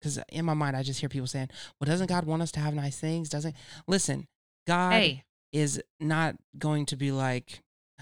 because 0.00 0.18
in 0.30 0.44
my 0.44 0.54
mind 0.54 0.76
I 0.76 0.82
just 0.82 1.00
hear 1.00 1.08
people 1.08 1.26
saying, 1.28 1.48
"Well, 1.80 1.86
doesn't 1.86 2.08
God 2.08 2.24
want 2.24 2.42
us 2.42 2.50
to 2.52 2.60
have 2.60 2.74
nice 2.74 2.98
things? 2.98 3.28
Doesn't 3.28 3.54
listen? 3.86 4.26
God 4.66 4.92
Hey, 4.92 5.24
is 5.52 5.80
not 6.00 6.36
going 6.58 6.86
to 6.86 6.96
be 6.96 7.12
like, 7.12 7.60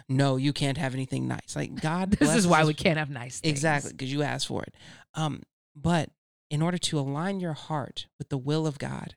no, 0.09 0.37
you 0.37 0.53
can't 0.53 0.79
have 0.79 0.94
anything 0.94 1.29
nice. 1.29 1.55
Like 1.55 1.81
God, 1.81 2.11
this 2.18 2.35
is 2.35 2.47
why 2.47 2.62
us- 2.62 2.66
we 2.66 2.75
can't 2.75 2.99
have 2.99 3.11
nice 3.11 3.40
things. 3.40 3.51
exactly 3.51 3.92
because 3.92 4.12
you 4.12 4.23
asked 4.23 4.47
for 4.47 4.62
it. 4.62 4.75
Um, 5.14 5.42
but 5.77 6.11
in 6.51 6.63
order 6.63 6.79
to 6.79 6.99
align 6.99 7.41
your 7.41 7.53
heart 7.53 8.07
with 8.19 8.29
the 8.29 8.39
will 8.39 8.67
of 8.67 8.79
God, 8.79 9.15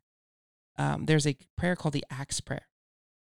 um, 0.78 1.06
there's 1.06 1.28
a 1.28 1.36
prayer 1.58 1.76
called 1.76 1.94
the 1.94 2.06
Acts 2.10 2.40
prayer. 2.42 2.68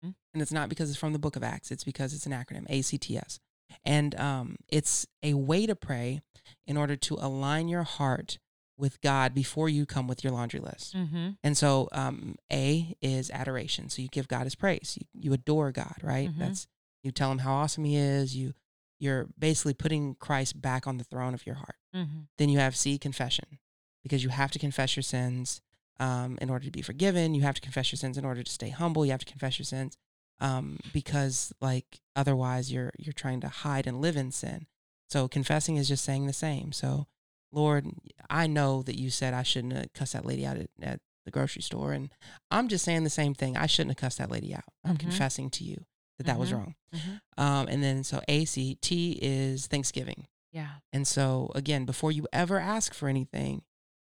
Hmm. 0.03 0.11
And 0.33 0.43
it's 0.43 0.53
not 0.53 0.69
because 0.69 0.91
it's 0.91 0.99
from 0.99 1.13
the 1.13 1.19
book 1.19 1.37
of 1.37 1.43
Acts, 1.43 1.71
it's 1.71 1.85
because 1.85 2.13
it's 2.15 2.27
an 2.27 2.33
acronym, 2.33 2.67
ACTS. 2.69 3.41
And 3.85 4.15
um, 4.21 4.57
it's 4.69 5.07
a 5.23 5.35
way 5.35 5.67
to 5.67 5.75
pray 5.75 6.21
in 6.67 6.77
order 6.77 6.97
to 6.97 7.15
align 7.21 7.69
your 7.69 7.83
heart 7.83 8.39
with 8.77 9.01
God 9.01 9.35
before 9.35 9.69
you 9.69 9.87
come 9.87 10.07
with 10.09 10.25
your 10.25 10.33
laundry 10.33 10.61
list. 10.61 10.95
Mm-hmm. 10.97 11.31
And 11.43 11.57
so, 11.57 11.89
um, 11.93 12.37
A 12.53 12.97
is 13.01 13.31
adoration. 13.31 13.89
So 13.89 14.03
you 14.03 14.09
give 14.09 14.29
God 14.29 14.45
His 14.45 14.55
praise. 14.55 14.99
You, 15.01 15.07
you 15.21 15.33
adore 15.33 15.71
God, 15.73 15.97
right? 16.03 16.29
Mhm. 16.29 16.39
That's 16.39 16.67
you 17.03 17.13
tell 17.13 17.31
Him 17.31 17.39
how 17.39 17.55
awesome 17.55 17.85
He 17.85 17.97
is. 17.97 18.37
You 18.37 18.53
you're 18.99 19.29
basically 19.39 19.75
putting 19.75 20.15
Christ 20.17 20.61
back 20.61 20.87
on 20.87 20.99
the 20.99 21.05
throne 21.05 21.35
of 21.35 21.47
your 21.47 21.57
heart. 21.57 21.77
Mm-hmm. 21.95 22.21
Then 22.39 22.49
you 22.49 22.59
have 22.59 22.77
C 22.77 22.99
confession, 22.99 23.59
because 24.03 24.23
you 24.25 24.31
have 24.31 24.51
to 24.53 24.59
confess 24.59 24.97
your 24.97 25.03
sins 25.03 25.61
um, 26.01 26.39
in 26.41 26.51
order 26.51 26.65
to 26.65 26.71
be 26.73 26.83
forgiven. 26.83 27.35
You 27.35 27.43
have 27.43 27.55
to 27.55 27.61
confess 27.61 27.93
your 27.93 27.99
sins 27.99 28.19
in 28.19 28.25
order 28.25 28.43
to 28.43 28.51
stay 28.51 28.71
humble. 28.71 29.05
You 29.05 29.13
have 29.13 29.25
to 29.25 29.31
confess 29.33 29.59
your 29.59 29.65
sins 29.67 29.97
um, 30.41 30.79
because 30.93 31.53
like 31.61 32.01
otherwise 32.17 32.73
you're 32.73 32.91
you're 32.99 33.13
trying 33.13 33.41
to 33.43 33.49
hide 33.49 33.87
and 33.87 34.01
live 34.01 34.17
in 34.17 34.31
sin. 34.33 34.67
So 35.09 35.29
confessing 35.29 35.77
is 35.77 35.87
just 35.89 36.05
saying 36.05 36.27
the 36.27 36.33
same. 36.33 36.73
So 36.73 37.07
Lord, 37.53 37.87
I 38.29 38.49
know 38.49 38.83
that 38.83 38.99
you 38.99 39.11
said 39.11 39.33
I 39.33 39.45
shouldn't 39.45 39.75
have 39.75 39.93
cussed 39.93 40.15
that 40.15 40.27
lady 40.27 40.45
out 40.45 40.57
at, 40.59 40.71
at 40.83 41.01
the 41.25 41.31
grocery 41.31 41.63
store, 41.63 41.93
and 41.93 42.11
I'm 42.51 42.67
just 42.69 42.85
saying 42.85 43.05
the 43.05 43.11
same 43.11 43.33
thing. 43.35 43.57
I 43.57 43.67
shouldn't 43.67 43.93
have 43.93 44.03
cussed 44.05 44.19
that 44.19 44.31
lady 44.31 44.53
out. 44.55 44.65
I'm 44.85 44.97
Mhm. 44.97 45.01
confessing 45.01 45.51
to 45.51 45.65
you 45.65 45.85
that 46.19 46.27
that 46.27 46.39
was 46.39 46.51
Mhm. 46.51 46.55
wrong. 46.57 46.75
Mm-hmm. 46.93 47.43
Um, 47.43 47.69
and 47.69 47.83
then 47.83 48.03
so 48.03 48.21
A 48.29 48.45
C 48.45 48.75
T 48.81 49.19
is 49.23 49.69
Thanksgiving. 49.69 50.27
Yeah. 50.55 50.69
And 50.93 51.07
so, 51.07 51.51
again, 51.55 51.85
before 51.85 52.13
you 52.13 52.27
ever 52.33 52.59
ask 52.61 52.95
for 52.95 53.09
anything, 53.09 53.63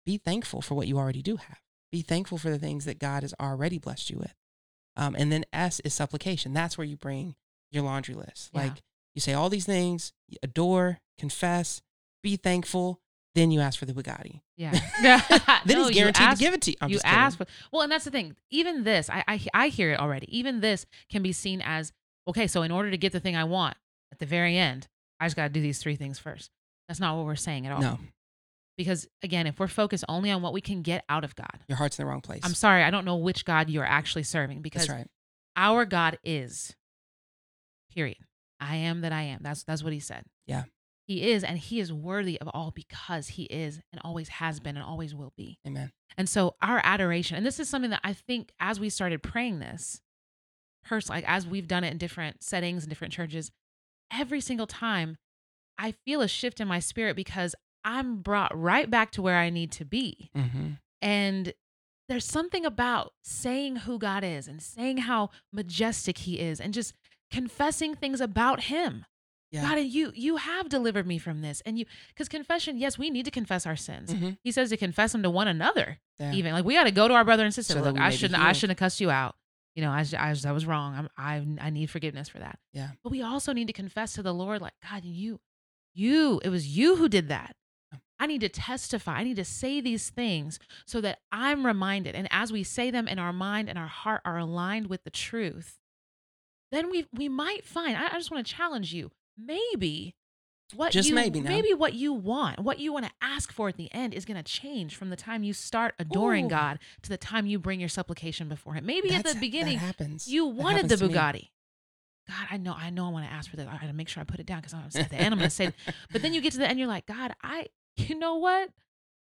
be 0.06 0.18
thankful 0.18 0.62
for 0.62 0.76
what 0.76 0.88
you 0.88 0.98
already 0.98 1.24
do 1.24 1.38
have. 1.38 1.58
Be 1.92 2.02
thankful 2.04 2.38
for 2.38 2.52
the 2.52 2.60
things 2.60 2.86
that 2.86 3.00
God 3.00 3.24
has 3.24 3.34
already 3.42 3.80
blessed 3.80 4.12
you 4.12 4.20
with. 4.20 4.36
Um, 4.96 5.16
and 5.18 5.32
then 5.32 5.46
S 5.52 5.80
is 5.82 5.94
supplication. 5.96 6.54
That's 6.54 6.78
where 6.78 6.86
you 6.86 6.96
bring 6.96 7.36
your 7.72 7.84
laundry 7.84 8.14
list. 8.14 8.52
Yeah. 8.54 8.62
Like 8.62 8.84
You 9.16 9.22
say 9.22 9.34
all 9.34 9.50
these 9.50 9.66
things, 9.66 10.14
adore, 10.44 11.00
confess, 11.18 11.82
be 12.22 12.36
thankful, 12.36 13.02
then 13.34 13.50
you 13.50 13.60
ask 13.60 13.80
for 13.80 13.86
the 13.86 13.94
Bugatti. 13.94 14.42
Yeah. 14.58 14.72
Then 15.66 15.78
No, 15.80 15.88
he's 15.88 15.96
guaranteed 15.96 16.28
ask- 16.28 16.38
to 16.40 16.44
give 16.44 16.54
it 16.54 16.62
to 16.64 16.72
you. 16.72 16.78
I'm 16.82 16.90
you 16.90 17.00
ask 17.04 17.38
for 17.38 17.46
well, 17.72 17.82
and 17.82 17.92
that's 17.92 18.06
the 18.06 18.12
thing. 18.12 18.36
Even 18.52 18.84
this, 18.84 19.10
I, 19.10 19.24
I 19.28 19.42
I 19.54 19.68
hear 19.70 19.92
it 19.92 20.00
already. 20.00 20.28
Even 20.38 20.62
this 20.62 20.86
can 21.10 21.24
be 21.24 21.32
seen 21.32 21.62
as 21.64 21.92
okay. 22.28 22.46
So 22.48 22.62
in 22.62 22.72
order 22.72 22.92
to 22.92 22.98
get 22.98 23.12
the 23.12 23.20
thing 23.20 23.36
I 23.36 23.44
want 23.44 23.76
at 24.12 24.20
the 24.20 24.26
very 24.26 24.58
end, 24.58 24.88
I 25.20 25.26
just 25.26 25.36
got 25.36 25.44
to 25.44 25.50
do 25.50 25.62
these 25.62 25.80
three 25.80 25.96
things 25.96 26.20
first. 26.20 26.52
That's 26.88 27.00
not 27.00 27.18
what 27.18 27.26
we're 27.26 27.36
saying 27.36 27.66
at 27.66 27.74
all. 27.74 27.82
No, 27.82 28.00
Because 28.78 29.08
again, 29.24 29.48
if 29.48 29.60
we're 29.60 29.68
focused 29.68 30.06
only 30.08 30.32
on 30.32 30.42
what 30.42 30.54
we 30.54 30.62
can 30.62 30.82
get 30.82 31.04
out 31.10 31.24
of 31.24 31.36
God, 31.36 31.60
your 31.68 31.78
heart's 31.78 31.98
in 32.00 32.06
the 32.06 32.10
wrong 32.10 32.22
place. 32.22 32.42
I'm 32.44 32.54
sorry, 32.54 32.84
I 32.84 32.92
don't 32.92 33.06
know 33.06 33.18
which 33.18 33.44
God 33.46 33.70
you're 33.70 33.84
actually 33.84 34.24
serving 34.24 34.62
because 34.62 34.88
That's 34.88 34.98
right. 35.00 35.08
our 35.56 35.86
God 35.86 36.18
is. 36.24 36.76
Period. 37.94 38.18
I 38.60 38.76
am 38.78 39.02
that 39.02 39.12
I 39.12 39.24
am. 39.24 39.40
That's 39.42 39.64
that's 39.64 39.84
what 39.84 39.94
he 39.94 40.00
said. 40.00 40.24
Yeah. 40.46 40.64
He 41.08 41.32
is, 41.32 41.44
and 41.44 41.58
he 41.58 41.80
is 41.80 41.92
worthy 41.94 42.40
of 42.42 42.50
all 42.54 42.72
because 42.72 43.30
he 43.30 43.44
is 43.44 43.80
and 43.94 44.02
always 44.04 44.28
has 44.28 44.60
been 44.60 44.76
and 44.76 44.86
always 44.86 45.16
will 45.16 45.32
be. 45.38 45.58
Amen. 45.66 45.92
And 46.18 46.28
so 46.28 46.56
our 46.62 46.82
adoration, 46.84 47.38
and 47.38 47.46
this 47.46 47.60
is 47.62 47.70
something 47.70 47.92
that 47.92 48.02
I 48.04 48.12
think 48.14 48.52
as 48.60 48.80
we 48.80 48.90
started 48.90 49.24
praying 49.24 49.60
this, 49.60 50.02
personally, 50.84 51.22
like 51.22 51.30
as 51.30 51.48
we've 51.48 51.68
done 51.68 51.86
it 51.86 51.92
in 51.92 51.98
different 51.98 52.44
settings 52.44 52.84
and 52.84 52.90
different 52.90 53.14
churches, 53.14 53.52
every 54.12 54.42
single 54.42 54.68
time 54.68 55.18
I 55.78 55.92
feel 55.92 56.22
a 56.22 56.28
shift 56.28 56.60
in 56.60 56.68
my 56.68 56.80
spirit 56.80 57.16
because 57.16 57.54
I'm 57.84 58.18
brought 58.22 58.58
right 58.58 58.90
back 58.90 59.12
to 59.12 59.22
where 59.22 59.38
I 59.38 59.50
need 59.50 59.72
to 59.74 59.86
be. 59.86 60.32
Mm-hmm. 60.36 60.70
And 61.02 61.54
there's 62.10 62.26
something 62.26 62.66
about 62.66 63.14
saying 63.24 63.78
who 63.78 64.00
God 64.00 64.24
is 64.24 64.48
and 64.48 64.62
saying 64.62 64.98
how 65.00 65.30
majestic 65.54 66.20
he 66.20 66.40
is 66.40 66.60
and 66.60 66.74
just 66.74 66.94
confessing 67.32 67.96
things 67.96 68.20
about 68.22 68.62
him. 68.64 69.06
Yeah. 69.52 69.62
God, 69.62 69.78
and 69.78 69.88
you 69.90 70.12
you 70.14 70.36
have 70.38 70.68
delivered 70.68 71.08
me 71.08 71.18
from 71.20 71.42
this. 71.42 71.62
And 71.66 71.80
you 71.80 71.86
because 72.10 72.28
confession, 72.28 72.78
yes, 72.78 72.98
we 72.98 73.10
need 73.10 73.24
to 73.26 73.32
confess 73.32 73.66
our 73.66 73.78
sins. 73.78 74.14
Mm-hmm. 74.14 74.32
He 74.44 74.52
says 74.52 74.70
to 74.72 74.78
confess 74.78 75.14
them 75.14 75.24
to 75.24 75.30
one 75.30 75.48
another 75.48 76.00
Yeah. 76.20 76.34
even 76.34 76.52
like 76.52 76.66
we 76.66 76.74
got 76.74 76.84
to 76.84 76.92
go 76.92 77.08
to 77.08 77.14
our 77.14 77.24
brother 77.24 77.46
and 77.46 77.54
sister 77.54 77.74
So 77.76 77.82
look 77.82 77.98
i 78.00 78.10
shouldn't 78.10 78.40
i 78.42 78.52
shouldn't 78.52 78.78
have 78.78 78.86
cussed 78.86 79.00
you 79.00 79.10
out 79.10 79.36
you 79.78 79.84
know 79.84 79.92
i, 79.92 80.04
I, 80.18 80.36
I 80.46 80.52
was 80.52 80.66
wrong 80.66 80.94
I'm, 80.96 81.10
I, 81.18 81.68
I 81.68 81.70
need 81.70 81.90
forgiveness 81.90 82.28
for 82.28 82.40
that. 82.40 82.60
Yeah. 82.74 82.90
but 83.04 83.12
we 83.12 83.22
also 83.22 83.54
need 83.54 83.68
to 83.68 83.74
confess 83.74 84.14
to 84.14 84.24
the 84.24 84.34
lord 84.34 84.62
like 84.62 84.74
god 84.92 85.06
you 85.06 85.40
you 85.94 86.42
it 86.44 86.50
was 86.50 86.78
you 86.78 86.98
who 86.98 87.08
did 87.08 87.30
that. 87.30 87.56
I 88.20 88.26
need 88.26 88.42
to 88.42 88.50
testify. 88.50 89.14
I 89.18 89.24
need 89.24 89.36
to 89.36 89.46
say 89.46 89.80
these 89.80 90.10
things 90.10 90.60
so 90.86 91.00
that 91.02 91.20
i'm 91.32 91.66
reminded. 91.66 92.16
And 92.16 92.28
as 92.32 92.52
we 92.52 92.64
say 92.64 92.92
them 92.92 93.08
in 93.08 93.20
our 93.20 93.34
mind 93.34 93.70
and 93.70 93.80
our 93.80 93.88
heart 93.88 94.22
are 94.26 94.38
aligned 94.38 94.88
with 94.88 95.04
the 95.06 95.10
truth 95.10 95.80
then 96.72 96.90
we 96.90 97.08
we 97.14 97.30
might 97.30 97.66
find 97.66 97.98
i, 97.98 98.08
I 98.08 98.18
just 98.18 98.32
want 98.32 98.46
to 98.46 98.54
challenge 98.54 98.94
you 98.94 99.12
maybe 99.38 100.16
what 100.76 100.92
Just 100.92 101.10
you, 101.10 101.16
maybe 101.16 101.40
now. 101.40 101.50
maybe 101.50 101.74
what 101.74 101.94
you 101.94 102.12
want 102.14 102.60
what 102.60 102.80
you 102.80 102.92
want 102.92 103.06
to 103.06 103.12
ask 103.22 103.52
for 103.54 103.70
at 103.70 103.78
the 103.78 103.92
end 103.94 104.14
is 104.14 104.26
going 104.26 104.36
to 104.38 104.44
change 104.44 104.96
from 104.96 105.10
the 105.10 105.16
time 105.16 105.44
you 105.44 105.54
start 105.54 105.94
adoring 105.98 106.46
Ooh. 106.46 106.50
god 106.50 106.80
to 107.04 107.10
the 107.10 107.18
time 107.18 107.46
you 107.46 107.58
bring 107.58 107.80
your 107.80 107.88
supplication 107.90 108.50
before 108.50 108.74
him 108.74 108.86
maybe 108.86 109.14
at 109.14 109.24
the 109.26 109.36
beginning 109.36 109.80
you 110.26 110.46
wanted 110.46 110.90
the 110.90 110.96
bugatti 110.96 111.50
god 112.28 112.48
i 112.52 112.58
know 112.58 112.74
i 112.78 112.90
know 112.90 113.08
i 113.08 113.10
want 113.10 113.26
to 113.26 113.32
ask 113.32 113.50
for 113.50 113.56
that 113.56 113.68
i 113.70 113.78
gotta 113.78 113.94
make 113.94 114.10
sure 114.10 114.20
i 114.20 114.24
put 114.26 114.40
it 114.42 114.46
down 114.46 114.60
because 114.60 114.74
i'm 114.74 114.84
at 115.02 115.10
the 115.10 115.16
end 115.16 115.34
i'm 115.34 115.40
gonna 115.40 115.50
say 115.50 115.72
but 116.12 116.22
then 116.22 116.34
you 116.34 116.42
get 116.42 116.52
to 116.52 116.58
the 116.58 116.68
end 116.68 116.78
you're 116.78 116.88
like 116.88 117.06
god 117.06 117.34
i 117.42 117.66
you 117.96 118.16
know 118.20 118.36
what 118.36 118.70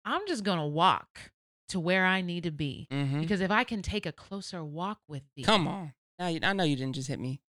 i'm 0.07 0.23
just 0.27 0.45
gonna 0.45 0.67
walk 0.67 1.31
to 1.69 1.79
where 1.79 2.07
i 2.07 2.23
need 2.23 2.45
to 2.45 2.51
be 2.51 2.89
Mhm. 2.91 3.21
because 3.21 3.43
if 3.43 3.51
i 3.51 3.65
can 3.65 3.83
take 3.83 4.07
a 4.07 4.13
closer 4.13 4.65
walk 4.65 5.01
with 5.07 5.23
thee 5.37 5.43
Come 5.43 5.69
on. 5.69 5.93
Now 6.19 6.27
I 6.27 6.53
know 6.53 6.65
you 6.65 6.75
didn't 6.75 6.97
just 6.97 7.07
hit 7.07 7.21
me. 7.21 7.41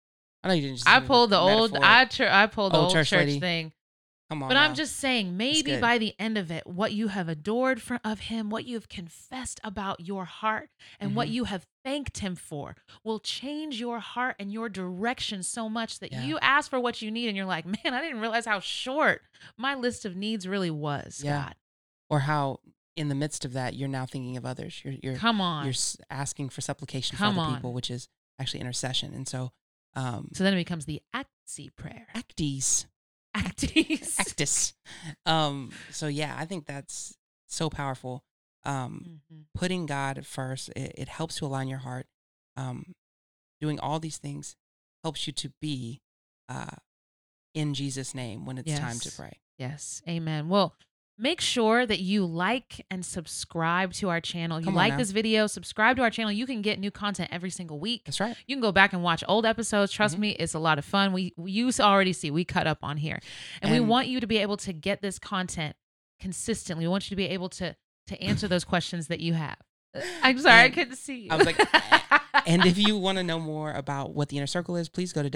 I 0.43 0.47
know 0.47 0.53
you 0.53 0.61
didn't 0.61 0.77
just. 0.77 0.87
I 0.87 0.93
hit 0.93 0.99
me 0.99 1.01
with 1.03 1.07
pulled 1.09 1.29
the 1.31 1.37
old. 1.37 1.77
I 1.77 2.05
tr- 2.05 2.23
I 2.29 2.47
pulled 2.47 2.73
the 2.73 2.77
Old 2.77 2.85
old, 2.85 2.93
church 2.93 3.09
church, 3.09 3.39
thing. 3.39 3.73
Come 4.29 4.43
on. 4.43 4.49
But 4.49 4.57
I'm 4.57 4.75
just 4.75 4.97
saying, 4.97 5.35
maybe 5.37 5.79
by 5.79 5.97
the 5.97 6.13
end 6.19 6.37
of 6.37 6.51
it, 6.51 6.67
what 6.67 6.93
you 6.93 7.07
have 7.07 7.27
adored 7.27 7.81
for, 7.81 7.99
of 8.05 8.19
him, 8.19 8.51
what 8.51 8.63
you 8.63 8.75
have 8.75 8.87
confessed 8.87 9.59
about 9.63 10.01
your 10.01 10.25
heart, 10.25 10.69
and 10.99 11.15
what 11.15 11.27
Mhm. 11.29 11.31
you 11.31 11.43
have 11.45 11.65
thanked 11.83 12.19
him 12.19 12.35
for 12.35 12.75
will 13.03 13.19
change 13.19 13.79
your 13.79 13.99
heart 13.99 14.35
and 14.39 14.53
your 14.53 14.69
direction 14.69 15.41
so 15.41 15.67
much 15.67 15.97
that 15.97 16.11
Yeah. 16.11 16.23
you 16.25 16.37
ask 16.43 16.69
for 16.69 16.79
what 16.79 17.01
you 17.01 17.09
need, 17.09 17.27
and 17.27 17.35
you're 17.35 17.47
like, 17.47 17.65
man, 17.83 17.93
I 17.95 18.01
didn't 18.01 18.19
realize 18.19 18.45
how 18.45 18.59
short 18.59 19.23
my 19.57 19.73
list 19.73 20.05
of 20.05 20.15
needs 20.15 20.47
really 20.47 20.69
was. 20.71 21.23
Yeah. 21.23 21.45
God, 21.45 21.55
or 22.09 22.19
how 22.21 22.59
in 22.95 23.09
the 23.09 23.15
midst 23.15 23.45
of 23.45 23.53
that 23.53 23.73
you're 23.73 23.87
now 23.89 24.05
thinking 24.05 24.37
of 24.37 24.45
others. 24.45 24.79
You're 24.85 24.93
you're 25.01 25.15
come 25.15 25.41
on. 25.41 25.65
you're 25.65 25.73
asking 26.11 26.49
for 26.49 26.61
supplication 26.61 27.17
Come 27.17 27.33
for 27.35 27.41
other 27.41 27.49
on. 27.49 27.55
people, 27.55 27.73
which 27.73 27.89
is 27.89 28.07
actually 28.37 28.59
intercession. 28.59 29.13
And 29.15 29.27
so, 29.27 29.51
um, 29.95 30.29
so 30.33 30.43
then 30.43 30.53
it 30.53 30.57
becomes 30.57 30.85
the 30.85 31.01
actsy 31.15 31.73
prayer. 31.75 32.07
Actis. 32.15 32.85
Actis. 33.35 34.15
Actis. 34.19 34.73
Um, 35.25 35.71
so 35.91 36.07
yeah, 36.07 36.35
I 36.37 36.45
think 36.45 36.65
that's 36.65 37.15
so 37.47 37.69
powerful. 37.69 38.23
Um, 38.65 39.21
Mhm. 39.31 39.45
putting 39.53 39.85
God 39.85 40.25
first, 40.25 40.69
it, 40.75 40.93
it 40.97 41.07
helps 41.09 41.35
to 41.37 41.45
align 41.45 41.67
your 41.67 41.79
heart. 41.79 42.07
Um, 42.57 42.93
doing 43.61 43.79
all 43.79 43.99
these 43.99 44.17
things 44.17 44.55
helps 45.03 45.25
you 45.27 45.33
to 45.33 45.49
be 45.61 46.01
uh, 46.49 46.75
in 47.53 47.73
Jesus' 47.73 48.13
name 48.13 48.45
when 48.45 48.57
it's 48.57 48.71
time 48.79 48.99
to 48.99 49.11
pray. 49.11 49.39
Yes. 49.57 50.01
Amen. 50.07 50.49
Well, 50.49 50.75
make 51.19 51.41
sure 51.41 51.85
that 51.85 51.99
you 51.99 52.25
like 52.25 52.85
and 52.89 53.05
subscribe 53.05 53.91
to 53.93 54.09
our 54.09 54.21
channel. 54.21 54.59
You 54.59 54.65
Come 54.65 54.73
on 54.73 54.77
like 54.77 54.93
now. 54.93 54.97
this 54.97 55.11
video, 55.11 55.47
subscribe 55.47 55.97
to 55.97 56.01
our 56.03 56.09
channel. 56.09 56.31
You 56.31 56.45
can 56.45 56.61
get 56.61 56.79
new 56.79 56.91
content 56.91 57.29
every 57.31 57.49
single 57.49 57.77
week. 57.79 58.03
That's 58.05 58.19
right. 58.19 58.35
You 58.47 58.55
can 58.55 58.61
go 58.61 58.71
back 58.71 58.93
and 58.93 59.03
watch 59.03 59.23
old 59.27 59.45
episodes. 59.45 59.91
Trust 59.91 60.15
Mhm. 60.15 60.19
me, 60.19 60.29
it's 60.31 60.53
a 60.53 60.59
lot 60.59 60.79
of 60.79 60.85
fun. 60.85 61.11
We 61.13 61.33
you 61.45 61.69
already 61.79 62.13
see 62.13 62.31
we 62.31 62.45
cut 62.45 62.65
up 62.67 62.79
on 62.81 62.97
here. 62.97 63.19
And, 63.61 63.71
we 63.71 63.79
want 63.79 64.07
you 64.07 64.19
to 64.19 64.27
be 64.27 64.37
able 64.37 64.57
to 64.57 64.71
get 64.73 65.01
this 65.01 65.19
content 65.19 65.75
consistently. 66.19 66.85
We 66.85 66.89
want 66.89 67.05
you 67.05 67.09
to 67.09 67.15
be 67.17 67.27
able 67.27 67.49
to 67.49 67.75
to 68.07 68.21
answer 68.21 68.47
those 68.47 68.63
questions 68.73 69.07
that 69.07 69.19
you 69.19 69.33
have. 69.33 69.57
I'm 70.23 70.39
sorry, 70.39 70.63
I 70.63 70.69
couldn't 70.69 70.95
see 70.97 71.21
you. 71.25 71.31
I 71.31 71.35
was 71.35 71.45
like, 71.45 71.59
and 72.47 72.65
if 72.65 72.77
you 72.87 72.97
want 72.97 73.17
to 73.17 73.23
know 73.23 73.39
more 73.39 73.71
about 73.73 74.13
what 74.13 74.29
the 74.29 74.37
inner 74.37 74.47
circle 74.47 74.75
is, 74.75 74.87
please 74.87 75.11
go 75.13 75.23
to 75.23 75.29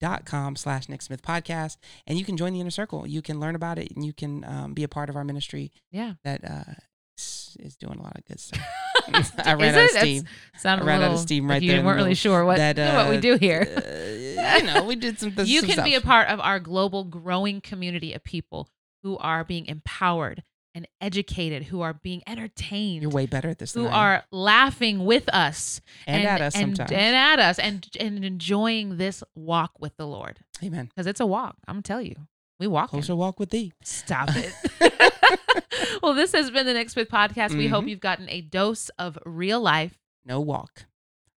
www.patreon.com 0.00 0.56
slash 0.56 0.88
Nick 0.88 1.02
Smith 1.02 1.22
podcast 1.22 1.76
and 2.06 2.18
you 2.18 2.24
can 2.24 2.36
join 2.36 2.52
the 2.52 2.60
inner 2.60 2.70
circle. 2.70 3.06
You 3.06 3.22
can 3.22 3.40
learn 3.40 3.54
about 3.54 3.78
it 3.78 3.92
and 3.94 4.04
you 4.04 4.12
can 4.12 4.44
um, 4.44 4.74
be 4.74 4.82
a 4.82 4.88
part 4.88 5.08
of 5.08 5.16
our 5.16 5.24
ministry 5.24 5.72
yeah. 5.90 6.14
that 6.24 6.44
uh, 6.44 6.74
is 7.16 7.56
is 7.60 7.76
doing 7.76 7.98
a 7.98 8.02
lot 8.02 8.16
of 8.16 8.24
good 8.24 8.40
stuff. 8.40 8.62
I 9.44 9.54
ran 9.54 9.74
out 9.74 9.84
of 9.84 9.90
steam. 9.90 10.24
I 10.64 10.80
ran 10.80 11.02
a 11.02 11.06
out 11.06 11.12
of 11.12 11.20
steam 11.20 11.48
right 11.48 11.62
you 11.62 11.70
there 11.70 11.80
the 11.80 11.86
weren't 11.86 11.96
really 11.96 12.14
sure 12.14 12.44
what, 12.44 12.56
that, 12.56 12.76
what 12.76 13.08
we 13.08 13.18
uh, 13.18 13.20
do 13.20 13.36
here. 13.36 13.62
uh, 13.62 14.56
you 14.58 14.64
know, 14.64 14.84
we 14.84 14.96
did 14.96 15.18
some 15.18 15.32
you 15.44 15.60
some 15.60 15.70
can 15.70 15.84
be 15.84 15.94
a 15.94 16.00
part 16.00 16.28
of 16.28 16.40
our 16.40 16.58
global 16.58 17.04
growing 17.04 17.60
community 17.60 18.12
of 18.14 18.24
people 18.24 18.68
who 19.02 19.16
are 19.18 19.44
being 19.44 19.66
empowered 19.66 20.42
and 20.76 20.86
educated, 21.00 21.64
who 21.64 21.80
are 21.80 21.94
being 21.94 22.22
entertained, 22.26 23.00
You're 23.00 23.10
way 23.10 23.24
better 23.24 23.48
at 23.48 23.58
this 23.58 23.72
than 23.72 23.84
who 23.84 23.88
I 23.88 23.92
are 23.94 24.24
laughing 24.30 25.06
with 25.06 25.26
us 25.30 25.80
and, 26.06 26.22
at 26.24 26.42
us 26.42 26.54
and, 26.54 26.76
sometimes. 26.76 26.92
and 26.92 27.16
at 27.16 27.38
us 27.38 27.58
and 27.58 27.88
and 27.98 28.22
enjoying 28.22 28.98
this 28.98 29.24
walk 29.34 29.72
with 29.80 29.96
the 29.96 30.06
Lord 30.06 30.40
Amen. 30.62 30.86
because 30.94 31.06
it's 31.06 31.18
a 31.20 31.24
walk. 31.26 31.56
I'm 31.66 31.82
tell 31.82 32.02
you, 32.02 32.14
we 32.60 32.66
walk. 32.66 32.90
Closer 32.90 33.16
walk 33.16 33.40
with 33.40 33.48
thee. 33.50 33.72
Stop 33.82 34.28
it. 34.34 34.52
well, 36.02 36.12
this 36.12 36.32
has 36.32 36.50
been 36.50 36.66
the 36.66 36.74
Nick 36.74 36.90
Smith 36.90 37.08
podcast. 37.08 37.56
We 37.56 37.68
hope 37.68 37.84
Mhm. 37.84 37.88
you've 37.88 38.00
gotten 38.00 38.28
a 38.28 38.42
dose 38.42 38.90
of 38.98 39.18
real 39.24 39.60
life. 39.60 39.98
No 40.26 40.40
walk. 40.40 40.84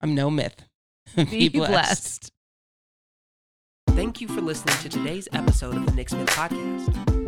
I'm 0.02 0.14
no 0.16 0.30
myth. 0.30 0.66
Be, 1.16 1.48
blessed. 1.50 2.32
Thank 3.92 4.22
you 4.22 4.28
for 4.28 4.42
listening 4.42 4.76
to 4.78 4.90
today's 4.90 5.28
episode 5.32 5.76
of 5.76 5.86
the 5.86 5.92
Nick 5.94 6.10
Smith 6.10 6.28
Podcast. 6.30 7.19